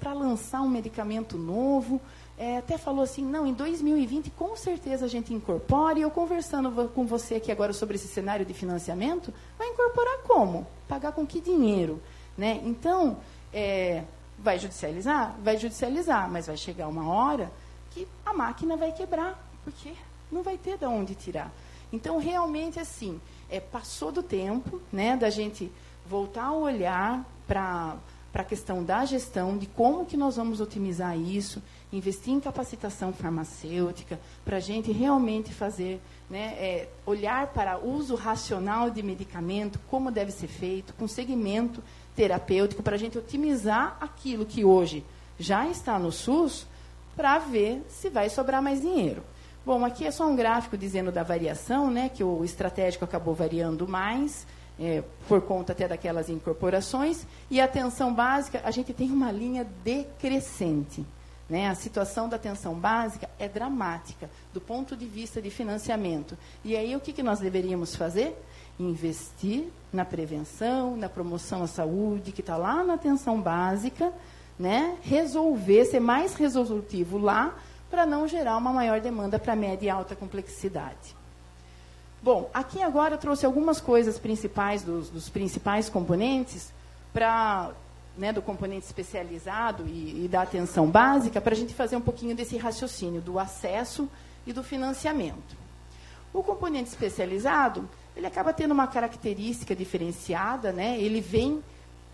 [0.00, 2.00] para lançar um medicamento novo,
[2.38, 6.88] é, até falou assim, não, em 2020 com certeza a gente incorpora, e eu conversando
[6.88, 10.66] com você aqui agora sobre esse cenário de financiamento, vai incorporar como?
[10.86, 12.00] Pagar com que dinheiro?
[12.36, 12.60] Né?
[12.64, 13.18] Então,
[13.52, 14.04] é,
[14.38, 15.34] vai judicializar?
[15.42, 17.50] Vai judicializar, mas vai chegar uma hora
[17.90, 19.94] que a máquina vai quebrar, porque
[20.30, 21.50] não vai ter de onde tirar.
[21.90, 25.72] Então, realmente, assim, é, passou do tempo né, da gente
[26.04, 27.96] voltar a olhar para
[28.34, 34.18] a questão da gestão, de como que nós vamos otimizar isso, investir em capacitação farmacêutica,
[34.44, 40.32] para a gente realmente fazer, né, é, olhar para uso racional de medicamento, como deve
[40.32, 41.82] ser feito, com segmento
[42.14, 45.04] terapêutico, para a gente otimizar aquilo que hoje
[45.38, 46.66] já está no SUS,
[47.14, 49.22] para ver se vai sobrar mais dinheiro.
[49.64, 53.88] Bom, aqui é só um gráfico dizendo da variação, né, que o estratégico acabou variando
[53.88, 54.46] mais,
[54.78, 59.66] é, por conta até daquelas incorporações, e a atenção básica, a gente tem uma linha
[59.82, 61.04] decrescente.
[61.48, 61.68] Né?
[61.68, 66.36] A situação da atenção básica é dramática do ponto de vista de financiamento.
[66.64, 68.36] E aí o que, que nós deveríamos fazer?
[68.78, 74.12] Investir na prevenção, na promoção à saúde, que está lá na atenção básica,
[74.58, 74.96] né?
[75.02, 77.54] resolver, ser mais resolutivo lá,
[77.88, 81.14] para não gerar uma maior demanda para média e alta complexidade.
[82.20, 86.72] Bom, aqui agora eu trouxe algumas coisas principais dos, dos principais componentes
[87.12, 87.70] para
[88.16, 92.34] né, do componente especializado e, e da atenção básica, para a gente fazer um pouquinho
[92.34, 94.08] desse raciocínio do acesso
[94.46, 95.56] e do financiamento.
[96.32, 100.98] O componente especializado, ele acaba tendo uma característica diferenciada, né?
[100.98, 101.62] ele vem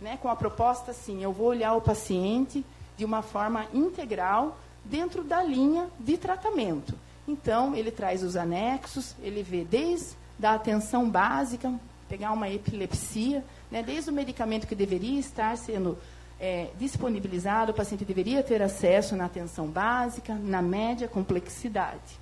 [0.00, 2.64] né, com a proposta assim, eu vou olhar o paciente
[2.96, 6.94] de uma forma integral dentro da linha de tratamento.
[7.26, 11.72] Então, ele traz os anexos, ele vê desde a atenção básica,
[12.08, 15.96] pegar uma epilepsia, né, desde o medicamento que deveria estar sendo
[16.38, 22.20] é, disponibilizado, o paciente deveria ter acesso na atenção básica, na média complexidade.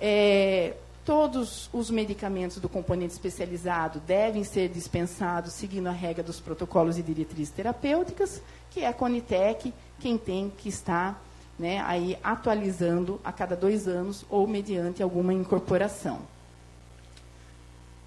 [0.00, 6.98] É, todos os medicamentos do componente especializado devem ser dispensados seguindo a regra dos protocolos
[6.98, 8.42] e diretrizes terapêuticas,
[8.72, 11.22] que é a Conitec quem tem que estar
[11.56, 16.31] né, aí atualizando a cada dois anos ou mediante alguma incorporação.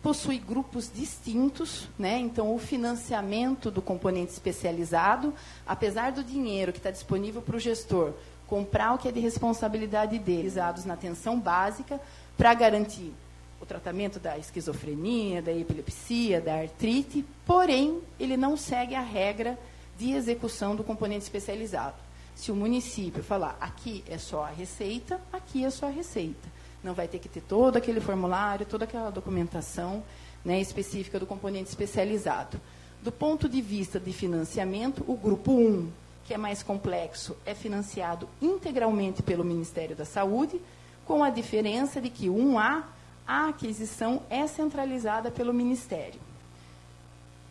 [0.06, 2.20] Possui grupos distintos, né?
[2.20, 5.34] então o financiamento do componente especializado,
[5.66, 8.14] apesar do dinheiro que está disponível para o gestor
[8.46, 12.00] comprar o que é de responsabilidade deles, na atenção básica,
[12.38, 13.12] para garantir
[13.60, 19.58] o tratamento da esquizofrenia, da epilepsia, da artrite, porém, ele não segue a regra
[19.98, 21.96] de execução do componente especializado.
[22.36, 26.55] Se o município falar aqui é só a receita, aqui é só a receita
[26.86, 30.04] não vai ter que ter todo aquele formulário, toda aquela documentação
[30.46, 32.62] né, específica do componente especializado.
[33.02, 35.92] Do ponto de vista de financiamento, o grupo 1,
[36.26, 40.62] que é mais complexo, é financiado integralmente pelo Ministério da Saúde,
[41.06, 42.84] com a diferença de que 1A,
[43.28, 46.20] a aquisição é centralizada pelo Ministério.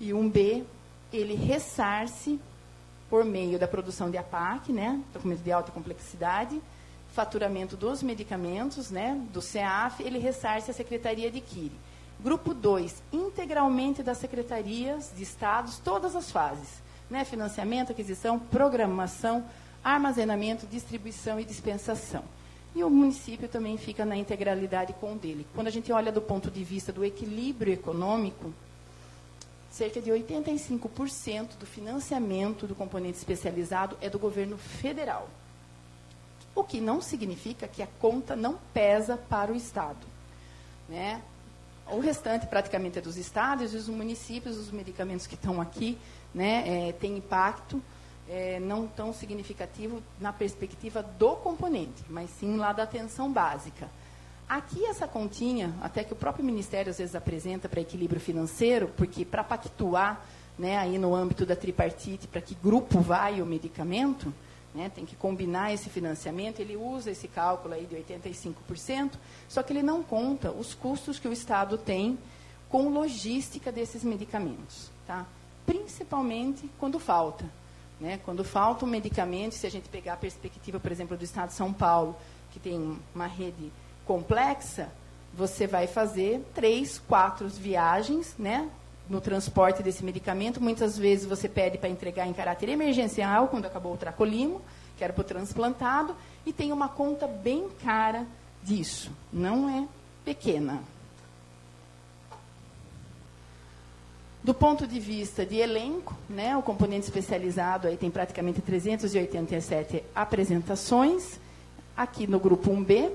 [0.01, 0.63] E 1B,
[1.13, 2.39] ele ressarce
[3.11, 6.61] por meio da produção de APAC, né, documento de alta complexidade,
[7.15, 11.73] faturamento dos medicamentos, né, do CEAF, ele ressarce a Secretaria adquire.
[12.19, 16.83] Grupo 2, integralmente das secretarias de estados, todas as fases.
[17.09, 19.45] Né, financiamento, aquisição, programação,
[19.83, 22.25] armazenamento, distribuição e dispensação.
[22.75, 25.47] E o município também fica na integralidade com o dele.
[25.55, 28.53] Quando a gente olha do ponto de vista do equilíbrio econômico,
[29.71, 35.29] cerca de 85% do financiamento do componente especializado é do governo federal
[36.55, 40.07] o que não significa que a conta não pesa para o Estado.
[40.89, 41.23] Né?
[41.91, 45.99] O restante praticamente é dos estados e os municípios, os medicamentos que estão aqui,
[46.35, 47.83] né, é, têm impacto
[48.29, 53.89] é, não tão significativo na perspectiva do componente, mas sim lá da atenção básica.
[54.49, 59.25] Aqui essa continha, até que o próprio Ministério às vezes apresenta para equilíbrio financeiro, porque
[59.25, 60.25] para pactuar
[60.59, 64.33] né, aí no âmbito da tripartite, para que grupo vai o medicamento,
[64.75, 69.13] né, tem que combinar esse financiamento, ele usa esse cálculo aí de 85%,
[69.49, 72.19] só que ele não conta os custos que o Estado tem
[72.69, 75.25] com logística desses medicamentos, tá?
[75.65, 77.45] principalmente quando falta.
[78.01, 78.19] Né?
[78.25, 81.55] Quando falta um medicamento, se a gente pegar a perspectiva, por exemplo, do Estado de
[81.55, 82.17] São Paulo,
[82.53, 83.71] que tem uma rede
[84.05, 84.91] complexa,
[85.33, 88.69] você vai fazer três, quatro viagens, né?
[89.09, 90.61] No transporte desse medicamento.
[90.61, 94.63] Muitas vezes você pede para entregar em caráter emergencial, quando acabou o tracolimo,
[94.97, 96.15] que era para o transplantado,
[96.47, 98.27] e tem uma conta bem cara
[98.63, 99.11] disso.
[99.33, 99.87] Não é
[100.25, 100.83] pequena.
[104.43, 111.41] Do ponto de vista de elenco, né, o componente especializado aí tem praticamente 387 apresentações,
[111.97, 113.11] aqui no grupo 1B,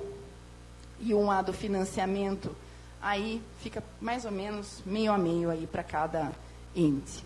[1.02, 2.56] e um A do financiamento
[3.02, 6.32] aí fica mais ou menos meio a meio aí para cada
[6.76, 7.24] ente.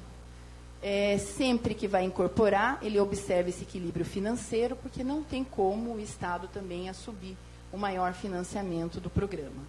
[0.81, 5.99] É, sempre que vai incorporar, ele observa esse equilíbrio financeiro, porque não tem como o
[5.99, 7.37] Estado também assumir
[7.71, 9.63] o maior financiamento do programa.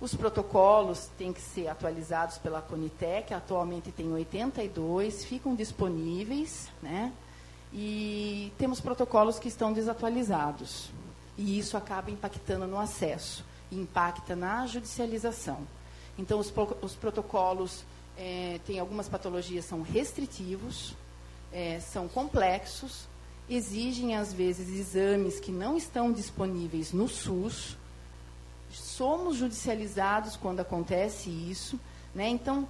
[0.00, 7.12] Os protocolos têm que ser atualizados pela Conitec, atualmente tem 82, ficam disponíveis, né?
[7.72, 10.90] E temos protocolos que estão desatualizados.
[11.38, 15.66] E isso acaba impactando no acesso impacta na judicialização.
[16.18, 17.84] Então, os, os protocolos
[18.16, 20.94] é, têm algumas patologias são restritivos,
[21.52, 23.06] é, são complexos,
[23.48, 27.76] exigem às vezes exames que não estão disponíveis no SUS.
[28.70, 31.78] Somos judicializados quando acontece isso,
[32.14, 32.28] né?
[32.28, 32.66] Então,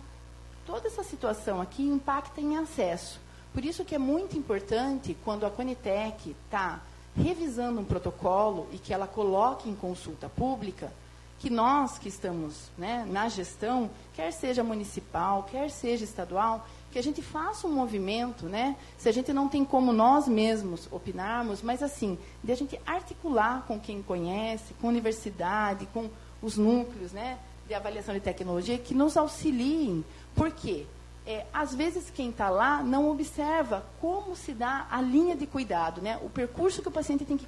[0.66, 3.20] toda essa situação aqui impacta em acesso.
[3.52, 6.80] Por isso que é muito importante quando a Conitec está
[7.16, 10.92] revisando um protocolo e que ela coloque em consulta pública,
[11.38, 17.02] que nós que estamos né, na gestão, quer seja municipal, quer seja estadual, que a
[17.02, 18.76] gente faça um movimento, né?
[18.98, 23.64] Se a gente não tem como nós mesmos opinarmos, mas assim, de a gente articular
[23.66, 26.08] com quem conhece, com a universidade, com
[26.40, 30.04] os núcleos, né, de avaliação de tecnologia, que nos auxiliem.
[30.34, 30.86] Por quê?
[31.26, 36.00] É, às vezes quem está lá não observa como se dá a linha de cuidado,
[36.00, 36.18] né?
[36.22, 37.46] o percurso que o paciente tem que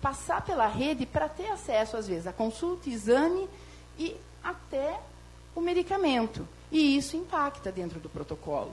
[0.00, 3.48] passar pela rede para ter acesso, às vezes, à consulta, exame
[3.98, 5.00] e até
[5.54, 6.46] o medicamento.
[6.70, 8.72] E isso impacta dentro do protocolo.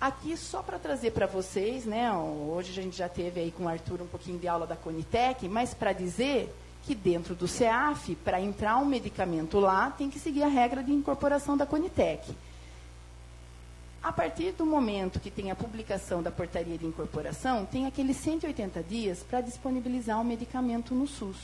[0.00, 3.68] Aqui, só para trazer para vocês, né, hoje a gente já teve aí com o
[3.68, 6.54] Arthur um pouquinho de aula da Conitec, mas para dizer
[6.86, 10.92] que dentro do CEAF, para entrar um medicamento lá, tem que seguir a regra de
[10.92, 12.32] incorporação da Conitec.
[14.00, 18.84] A partir do momento que tem a publicação da portaria de incorporação, tem aqueles 180
[18.84, 21.36] dias para disponibilizar o medicamento no SUS.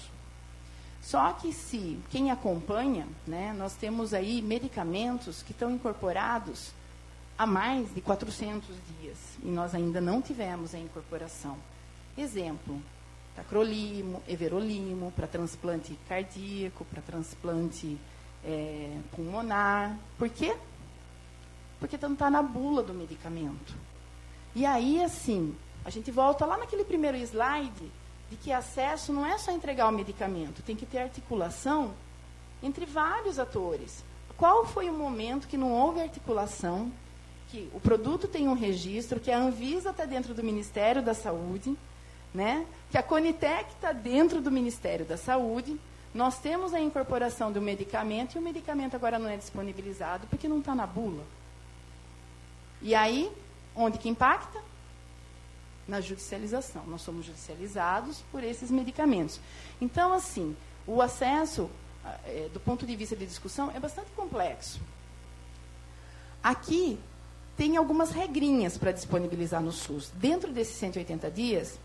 [1.03, 6.70] Só que se quem acompanha, né, nós temos aí medicamentos que estão incorporados
[7.36, 8.68] há mais de 400
[9.01, 11.57] dias e nós ainda não tivemos a incorporação.
[12.16, 12.80] Exemplo,
[13.35, 17.99] tacrolimo, everolimo, para transplante cardíaco, para transplante
[18.45, 19.99] é, pulmonar.
[20.18, 20.57] Por quê?
[21.78, 23.74] Porque não está na bula do medicamento.
[24.55, 25.55] E aí, assim,
[25.85, 27.91] a gente volta lá naquele primeiro slide
[28.30, 31.93] de que acesso não é só entregar o medicamento, tem que ter articulação
[32.62, 34.05] entre vários atores.
[34.37, 36.91] Qual foi o momento que não houve articulação,
[37.51, 41.76] que o produto tem um registro, que a Anvisa está dentro do Ministério da Saúde,
[42.35, 42.66] né?
[42.93, 45.80] que a Conitec está dentro do Ministério da Saúde,
[46.14, 50.59] nós temos a incorporação do medicamento e o medicamento agora não é disponibilizado porque não
[50.59, 51.24] está na bula.
[52.83, 53.33] E aí,
[53.74, 54.61] onde que impacta?
[55.89, 56.85] Na judicialização.
[56.87, 59.41] Nós somos judicializados por esses medicamentos.
[59.80, 60.55] Então, assim,
[60.87, 61.70] o acesso,
[62.26, 64.80] é, do ponto de vista de discussão, é bastante complexo.
[66.43, 66.99] Aqui
[67.57, 70.11] tem algumas regrinhas para disponibilizar no SUS.
[70.14, 71.78] Dentro desses 180 dias,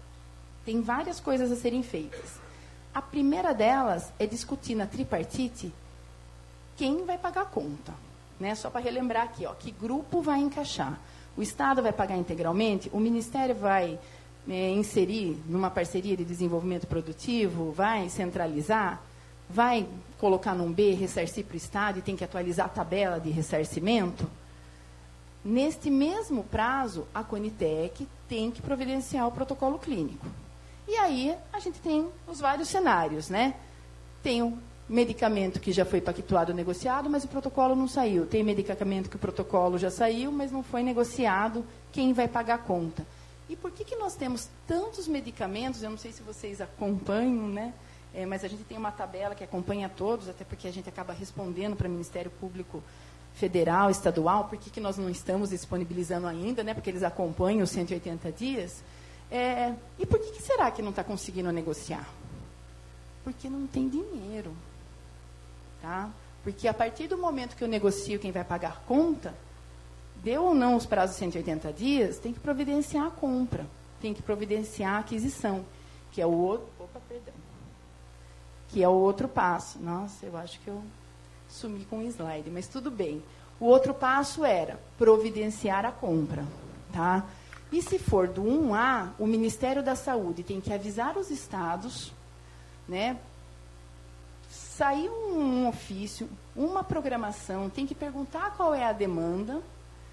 [0.67, 2.41] tem várias coisas a serem feitas.
[2.93, 5.71] A primeira delas é discutir na tripartite
[6.75, 7.93] quem vai pagar a conta.
[8.37, 8.53] Né?
[8.53, 10.99] Só para relembrar aqui, ó, que grupo vai encaixar.
[11.37, 13.97] O Estado vai pagar integralmente, o Ministério vai
[14.45, 19.01] é, inserir numa parceria de desenvolvimento produtivo, vai centralizar,
[19.49, 19.87] vai
[20.19, 24.29] colocar num B, ressarcir para o Estado e tem que atualizar a tabela de ressarcimento.
[25.45, 30.27] Neste mesmo prazo, a Conitec tem que providenciar o protocolo clínico.
[30.87, 33.55] E aí a gente tem os vários cenários, né?
[34.23, 34.57] Tem o
[34.87, 38.25] medicamento que já foi pactuado, negociado, mas o protocolo não saiu.
[38.25, 41.65] Tem medicamento que o protocolo já saiu, mas não foi negociado.
[41.91, 43.05] Quem vai pagar a conta?
[43.49, 45.83] E por que, que nós temos tantos medicamentos?
[45.83, 47.73] Eu não sei se vocês acompanham, né?
[48.13, 51.13] É, mas a gente tem uma tabela que acompanha todos, até porque a gente acaba
[51.13, 52.81] respondendo para o Ministério Público
[53.35, 56.73] Federal, Estadual, por que, que nós não estamos disponibilizando ainda, né?
[56.73, 58.83] Porque eles acompanham os 180 dias.
[59.29, 62.07] É, e por que, que será que não está conseguindo negociar?
[63.23, 64.55] Porque não tem dinheiro.
[65.81, 66.09] Tá?
[66.43, 69.35] Porque a partir do momento que eu negocio quem vai pagar a conta,
[70.23, 73.65] deu ou não os prazos de 180 dias, tem que providenciar a compra,
[74.01, 75.65] tem que providenciar a aquisição,
[76.11, 76.67] que é o outro.
[76.79, 77.33] Opa, perdão.
[78.69, 79.79] Que é o outro passo.
[79.79, 80.81] Nossa, eu acho que eu
[81.49, 83.21] sumi com o slide, mas tudo bem.
[83.59, 86.45] O outro passo era providenciar a compra.
[86.93, 87.25] Tá?
[87.71, 92.13] E se for do 1A, o Ministério da Saúde tem que avisar os estados,
[92.87, 93.17] né?
[94.49, 99.61] Sair um ofício, uma programação, tem que perguntar qual é a demanda,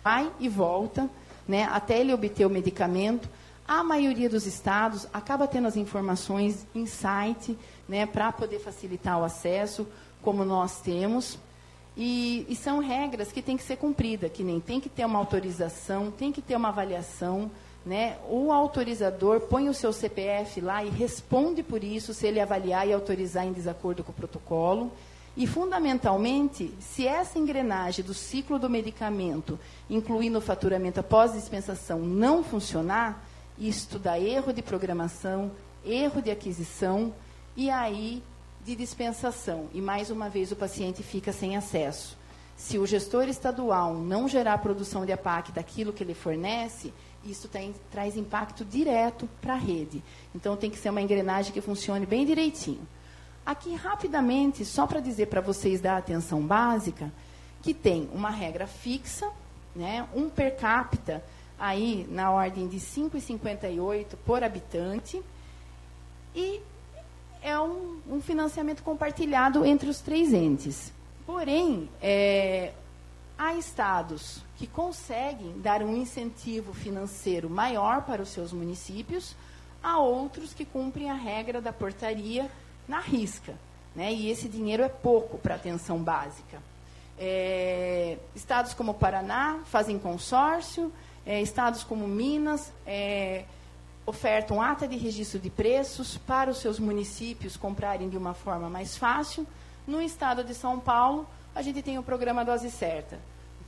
[0.03, 1.09] vai e volta,
[1.47, 3.29] né, até ele obter o medicamento.
[3.67, 7.57] A maioria dos estados acaba tendo as informações em site,
[7.89, 9.87] né, para poder facilitar o acesso,
[10.21, 11.39] como nós temos.
[11.97, 15.19] E, e, são regras que têm que ser cumpridas, que nem tem que ter uma
[15.19, 17.51] autorização, tem que ter uma avaliação.
[17.87, 18.17] Né?
[18.29, 22.93] O autorizador põe o seu CPF lá e responde por isso, se ele avaliar e
[22.93, 24.91] autorizar em desacordo com o protocolo.
[25.37, 29.59] E, fundamentalmente, se essa engrenagem do ciclo do medicamento,
[29.91, 33.25] incluindo o faturamento após dispensação, não funcionar,
[33.59, 35.51] isto dá erro de programação,
[35.85, 37.13] erro de aquisição,
[37.57, 38.23] e aí
[38.65, 42.17] de dispensação e, mais uma vez, o paciente fica sem acesso.
[42.57, 46.93] Se o gestor estadual não gerar produção de APAC daquilo que ele fornece,
[47.25, 50.03] isso tem, traz impacto direto para a rede.
[50.35, 52.87] Então, tem que ser uma engrenagem que funcione bem direitinho.
[53.45, 57.13] Aqui, rapidamente, só para dizer para vocês da atenção básica,
[57.61, 59.31] que tem uma regra fixa,
[59.77, 61.23] né, um per capita
[61.59, 65.23] aí na ordem de 5,58 por habitante,
[66.35, 66.61] e
[67.45, 70.91] é um, um financiamento compartilhado entre os três entes.
[71.27, 72.73] Porém, é,
[73.37, 79.37] há estados que conseguem dar um incentivo financeiro maior para os seus municípios,
[79.83, 82.51] há outros que cumprem a regra da portaria
[82.89, 83.55] na risca.
[83.95, 84.11] Né?
[84.11, 86.63] E esse dinheiro é pouco para atenção básica.
[87.19, 90.91] É, estados como Paraná fazem consórcio,
[91.27, 93.45] é, estados como Minas é,
[94.07, 98.97] ofertam ata de registro de preços para os seus municípios comprarem de uma forma mais
[98.97, 99.47] fácil.
[99.87, 103.19] No estado de São Paulo, a gente tem o programa Dose Certa.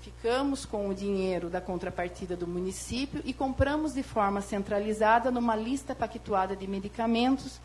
[0.03, 5.95] Ficamos com o dinheiro da contrapartida do município e compramos de forma centralizada numa lista
[5.95, 7.59] pactuada de medicamentos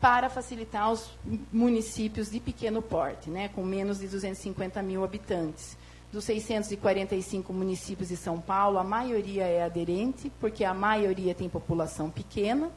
[0.00, 1.10] para facilitar os
[1.52, 5.76] municípios de pequeno porte, né, com menos de 250 mil habitantes.
[6.12, 12.10] Dos 645 municípios de São Paulo, a maioria é aderente, porque a maioria tem população
[12.10, 12.70] pequena.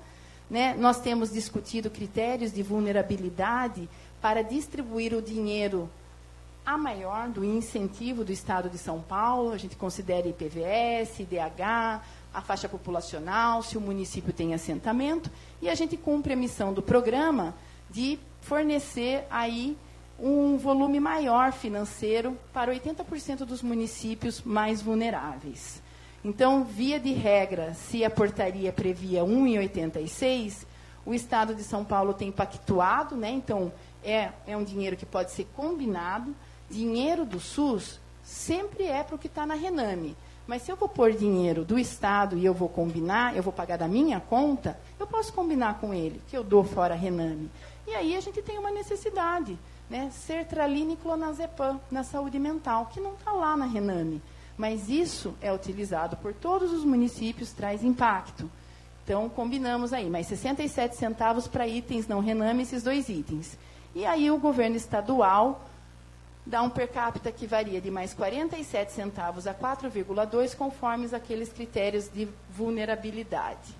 [0.50, 0.76] Né?
[0.78, 3.90] Nós temos discutido critérios de vulnerabilidade
[4.22, 5.90] para distribuir o dinheiro
[6.66, 9.52] a maior do incentivo do Estado de São Paulo.
[9.52, 12.02] A gente considera IPVS, IDH,
[12.34, 15.30] a faixa populacional, se o município tem assentamento,
[15.62, 17.54] e a gente cumpre a missão do programa
[17.90, 19.78] de fornecer aí
[20.20, 25.82] um volume maior financeiro para 80% dos municípios mais vulneráveis.
[26.24, 30.66] Então, via de regra, se a portaria previa 1,86,
[31.06, 33.30] o Estado de São Paulo tem pactuado, né?
[33.30, 36.34] então é, é um dinheiro que pode ser combinado.
[36.70, 40.16] Dinheiro do SUS sempre é para o que está na Rename.
[40.46, 43.78] Mas se eu vou pôr dinheiro do Estado e eu vou combinar, eu vou pagar
[43.78, 47.50] da minha conta, eu posso combinar com ele, que eu dou fora a Rename.
[47.88, 49.58] E aí a gente tem uma necessidade,
[49.94, 50.10] né?
[50.10, 54.20] Sertralina e clonazepam na saúde mental, que não está lá na Rename.
[54.58, 58.50] Mas isso é utilizado por todos os municípios, traz impacto.
[59.04, 63.56] Então, combinamos aí, mais 67 centavos para itens não Rename, esses dois itens.
[63.94, 65.64] E aí o governo estadual
[66.44, 72.10] dá um per capita que varia de mais 47 centavos a 4,2, conforme aqueles critérios
[72.12, 73.76] de vulnerabilidade.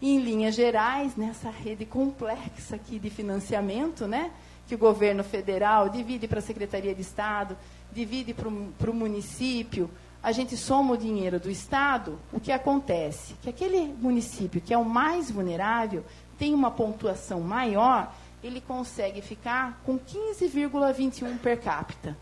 [0.00, 4.30] Em linhas gerais, nessa rede complexa aqui de financiamento, né,
[4.70, 7.56] que o governo federal divide para a Secretaria de Estado,
[7.92, 9.90] divide para o município,
[10.22, 13.34] a gente soma o dinheiro do Estado, o que acontece?
[13.42, 16.04] Que aquele município que é o mais vulnerável
[16.38, 18.14] tem uma pontuação maior
[18.44, 22.16] ele consegue ficar com 15,21 per capita.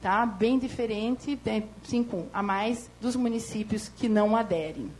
[0.00, 0.26] Tá?
[0.26, 4.90] Bem diferente, né, cinco a mais dos municípios que não aderem.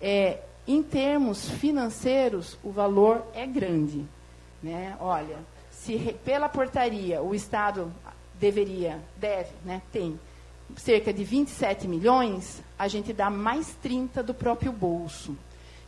[0.00, 4.06] É, em termos financeiros, o valor é grande.
[4.62, 4.96] Né?
[4.98, 5.36] Olha,
[5.84, 7.92] se pela portaria o Estado
[8.38, 10.18] deveria, deve, né, tem
[10.76, 15.36] cerca de 27 milhões, a gente dá mais 30 do próprio bolso.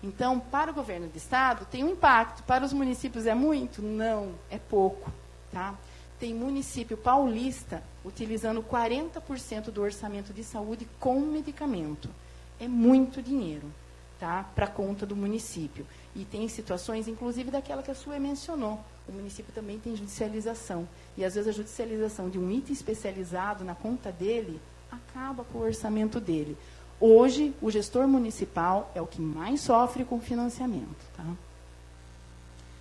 [0.02, 2.42] Então, para o governo do estado, tem um impacto.
[2.42, 3.80] Para os municípios é muito?
[3.80, 5.12] Não, é pouco.
[5.52, 5.74] Tá?
[6.18, 12.10] Tem município paulista utilizando 40% do orçamento de saúde com medicamento.
[12.58, 13.70] É muito dinheiro
[14.18, 14.44] tá?
[14.54, 15.86] para conta do município.
[16.16, 18.80] E tem situações, inclusive daquela que a sua mencionou.
[19.08, 20.88] O município também tem judicialização.
[21.16, 25.62] E às vezes a judicialização de um item especializado na conta dele acaba com o
[25.62, 26.56] orçamento dele.
[27.00, 31.04] Hoje, o gestor municipal é o que mais sofre com financiamento.
[31.16, 31.24] Tá?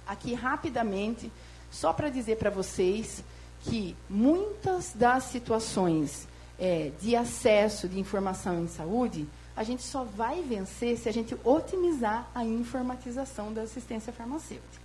[0.06, 1.32] Aqui, rapidamente,
[1.72, 3.24] só para dizer para vocês
[3.62, 6.28] que muitas das situações
[6.60, 11.36] é, de acesso de informação em saúde, a gente só vai vencer se a gente
[11.44, 14.81] otimizar a informatização da assistência farmacêutica.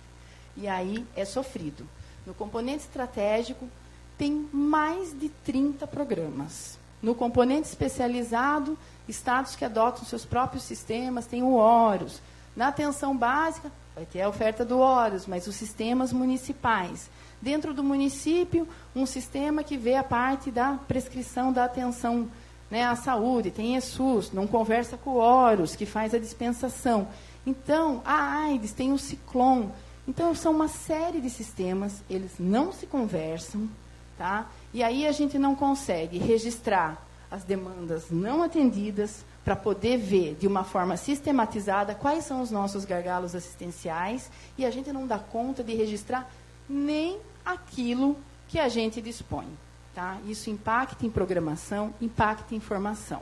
[0.57, 1.87] E aí é sofrido.
[2.25, 3.69] No componente estratégico,
[4.17, 6.77] tem mais de 30 programas.
[7.01, 8.77] No componente especializado,
[9.07, 12.19] estados que adotam seus próprios sistemas têm o Horus.
[12.55, 17.09] Na atenção básica, vai ter a oferta do Horus, mas os sistemas municipais.
[17.39, 22.27] Dentro do município, um sistema que vê a parte da prescrição da atenção
[22.69, 27.07] né, à saúde, tem ESUS, não conversa com o Horus, que faz a dispensação.
[27.45, 29.71] Então, a AIDS tem o Ciclone.
[30.07, 33.67] Então, são uma série de sistemas, eles não se conversam,
[34.17, 34.49] tá?
[34.73, 40.45] E aí a gente não consegue registrar as demandas não atendidas, para poder ver de
[40.45, 45.63] uma forma sistematizada quais são os nossos gargalos assistenciais e a gente não dá conta
[45.63, 46.29] de registrar
[46.67, 48.17] nem aquilo
[48.49, 49.47] que a gente dispõe.
[49.95, 50.17] Tá?
[50.27, 53.21] Isso impacta em programação, impacta em formação.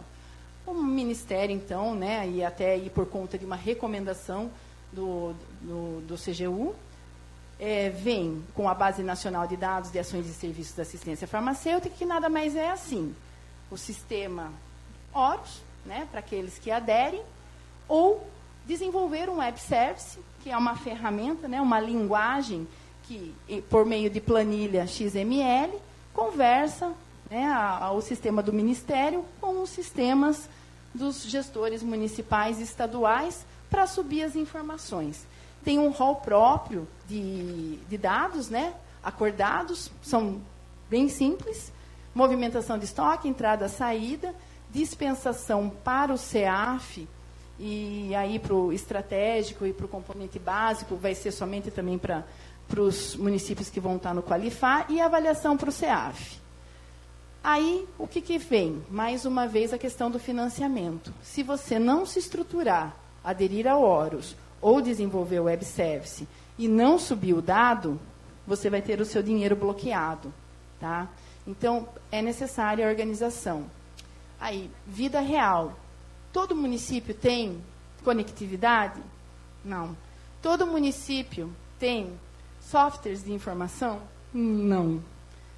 [0.65, 4.49] O Ministério, então, né, e até aí por conta de uma recomendação
[4.91, 5.35] do,
[5.65, 6.75] do, do CGU,
[7.59, 11.95] é, vem com a Base Nacional de Dados de Ações e Serviços da Assistência Farmacêutica,
[11.95, 13.15] que nada mais é assim
[13.71, 14.51] o sistema
[15.13, 17.21] Horus, né, para aqueles que aderem,
[17.87, 18.27] ou
[18.65, 22.67] desenvolver um web service, que é uma ferramenta, né, uma linguagem
[23.03, 23.33] que,
[23.69, 25.73] por meio de planilha XML,
[26.13, 26.93] conversa
[27.29, 30.49] né, ao sistema do Ministério com os sistemas
[30.93, 35.25] dos gestores municipais e estaduais para subir as informações.
[35.65, 40.39] Tem um rol próprio de, de dados, né, acordados, são
[40.89, 41.73] bem simples,
[42.13, 44.33] movimentação de estoque, entrada, saída,
[44.71, 47.07] dispensação para o CEAF
[47.57, 52.23] e aí para o estratégico e para o componente básico vai ser somente também para
[52.77, 56.39] os municípios que vão estar no Qualifar e avaliação para o CEAF.
[57.43, 58.83] Aí, o que, que vem?
[58.89, 61.13] Mais uma vez, a questão do financiamento.
[61.21, 64.35] Se você não se estruturar, aderir ao Horus
[64.65, 68.01] ou desenvolver o web service e não subir o dado,
[68.47, 70.33] você vai ter o seu dinheiro bloqueado.
[70.79, 71.07] Tá?
[71.45, 73.67] Então, é necessária a organização.
[74.39, 75.77] Aí, vida real.
[76.33, 77.61] Todo município tem
[78.03, 78.99] conectividade?
[79.63, 79.95] Não.
[80.41, 82.13] Todo município tem
[82.59, 84.01] softwares de informação?
[84.33, 84.99] Não.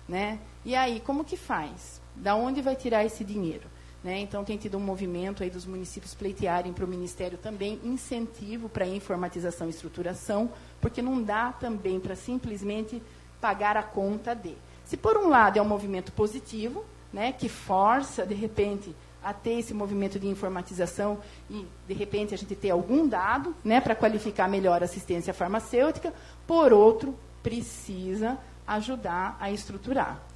[0.05, 0.37] Né?
[0.65, 2.01] E aí, como que faz?
[2.13, 3.69] Da onde vai tirar esse dinheiro?
[4.07, 4.21] Né?
[4.21, 8.87] Então, tem tido um movimento aí dos municípios pleitearem para o Ministério também incentivo para
[8.87, 10.49] informatização e estruturação,
[10.79, 13.03] porque não dá também para simplesmente
[13.41, 14.55] pagar a conta de.
[14.85, 19.59] Se, por um lado, é um movimento positivo, né, que força, de repente, a ter
[19.59, 24.47] esse movimento de informatização e, de repente, a gente ter algum dado né, para qualificar
[24.47, 26.13] melhor a assistência farmacêutica,
[26.47, 30.26] por outro, precisa ajudar a estruturar.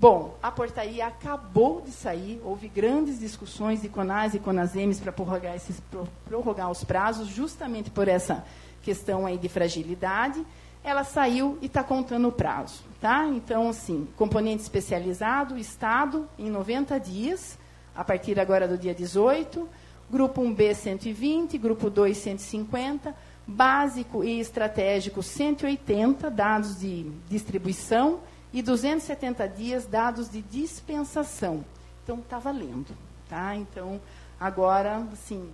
[0.00, 5.54] Bom, a portaria acabou de sair, houve grandes discussões de CONAS e CONASEMES para prorrogar,
[5.54, 5.78] esses,
[6.24, 8.42] prorrogar os prazos, justamente por essa
[8.82, 10.42] questão aí de fragilidade.
[10.82, 12.82] Ela saiu e está contando o prazo.
[12.98, 13.26] Tá?
[13.26, 17.58] Então, assim, componente especializado, Estado, em 90 dias,
[17.94, 19.68] a partir agora do dia 18,
[20.10, 23.14] grupo 1B 120, grupo 2 150,
[23.46, 28.20] básico e estratégico 180, dados de distribuição,
[28.52, 31.64] e 270 dias dados de dispensação.
[32.02, 32.96] Então, está valendo.
[33.28, 33.54] Tá?
[33.54, 34.00] Então,
[34.38, 35.52] agora, assim,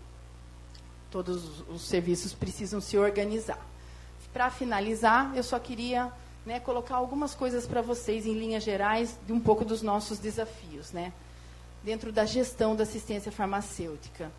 [1.10, 3.64] todos os serviços precisam se organizar.
[4.32, 6.12] Para finalizar, eu só queria
[6.44, 10.92] né, colocar algumas coisas para vocês, em linhas gerais, de um pouco dos nossos desafios.
[10.92, 11.12] Né?
[11.82, 14.30] Dentro da gestão da assistência farmacêutica,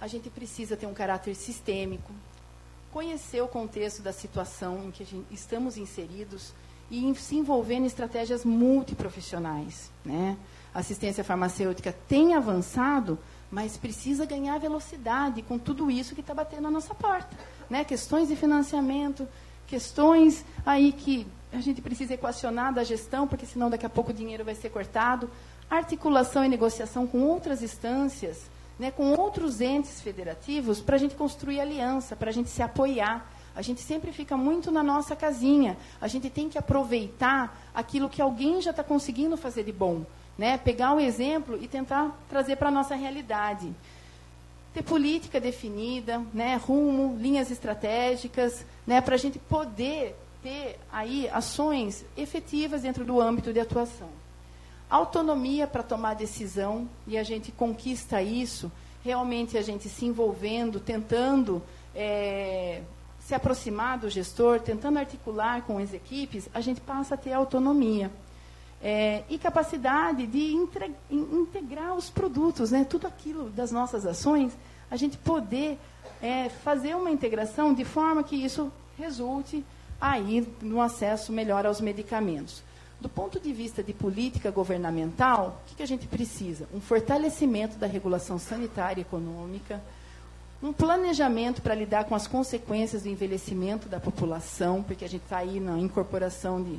[0.00, 2.12] a gente precisa ter um caráter sistêmico,
[2.90, 6.52] conhecer o contexto da situação em que estamos inseridos,
[6.90, 9.90] e se envolver em estratégias multiprofissionais.
[10.04, 10.36] Né?
[10.74, 13.18] A assistência farmacêutica tem avançado,
[13.50, 17.36] mas precisa ganhar velocidade com tudo isso que está batendo na nossa porta.
[17.68, 17.84] Né?
[17.84, 19.26] Questões de financiamento,
[19.66, 24.14] questões aí que a gente precisa equacionar da gestão, porque senão daqui a pouco o
[24.14, 25.30] dinheiro vai ser cortado.
[25.68, 31.60] Articulação e negociação com outras instâncias, né, com outros entes federativos, para a gente construir
[31.60, 33.30] aliança, para a gente se apoiar.
[33.54, 35.76] A gente sempre fica muito na nossa casinha.
[36.00, 40.04] A gente tem que aproveitar aquilo que alguém já está conseguindo fazer de bom.
[40.38, 40.56] Né?
[40.58, 43.72] Pegar o exemplo e tentar trazer para a nossa realidade.
[44.72, 46.56] Ter política definida, né?
[46.56, 49.00] rumo, linhas estratégicas, né?
[49.00, 54.08] para a gente poder ter aí ações efetivas dentro do âmbito de atuação.
[54.88, 58.72] Autonomia para tomar decisão, e a gente conquista isso
[59.02, 61.62] realmente a gente se envolvendo, tentando
[61.94, 62.82] é,
[63.30, 68.10] se aproximar do gestor, tentando articular com as equipes, a gente passa a ter autonomia.
[68.82, 72.84] É, e capacidade de entre, integrar os produtos, né?
[72.84, 74.52] tudo aquilo das nossas ações,
[74.90, 75.78] a gente poder
[76.20, 79.64] é, fazer uma integração de forma que isso resulte
[80.00, 82.64] aí no acesso melhor aos medicamentos.
[83.00, 86.66] Do ponto de vista de política governamental, o que, que a gente precisa?
[86.74, 89.80] Um fortalecimento da regulação sanitária e econômica,
[90.62, 95.38] um planejamento para lidar com as consequências do envelhecimento da população, porque a gente está
[95.38, 96.78] aí na incorporação de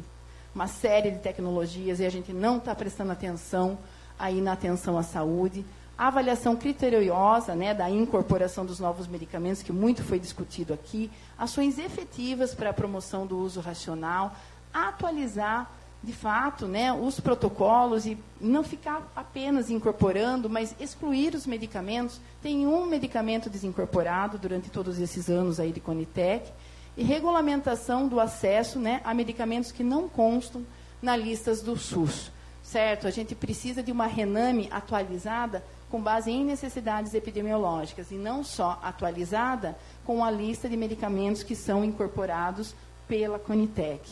[0.53, 3.79] uma série de tecnologias e a gente não está prestando atenção
[4.19, 5.65] aí na atenção à saúde.
[5.97, 11.09] A avaliação criteriosa né, da incorporação dos novos medicamentos, que muito foi discutido aqui.
[11.37, 14.35] Ações efetivas para a promoção do uso racional.
[14.73, 15.69] Atualizar
[16.03, 22.19] de fato, né, os protocolos e não ficar apenas incorporando, mas excluir os medicamentos.
[22.41, 26.51] Tem um medicamento desincorporado durante todos esses anos aí de Conitec
[26.97, 30.65] e regulamentação do acesso, né, a medicamentos que não constam
[31.01, 32.31] na listas do SUS.
[32.63, 33.07] Certo?
[33.07, 38.79] A gente precisa de uma Rename atualizada com base em necessidades epidemiológicas e não só
[38.81, 42.73] atualizada com a lista de medicamentos que são incorporados
[43.07, 44.09] pela Conitec.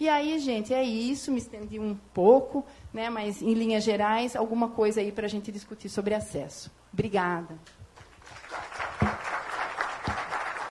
[0.00, 4.70] E aí, gente, é isso, me estendi um pouco, né, mas em linhas gerais, alguma
[4.70, 6.70] coisa aí para a gente discutir sobre acesso.
[6.90, 7.58] Obrigada.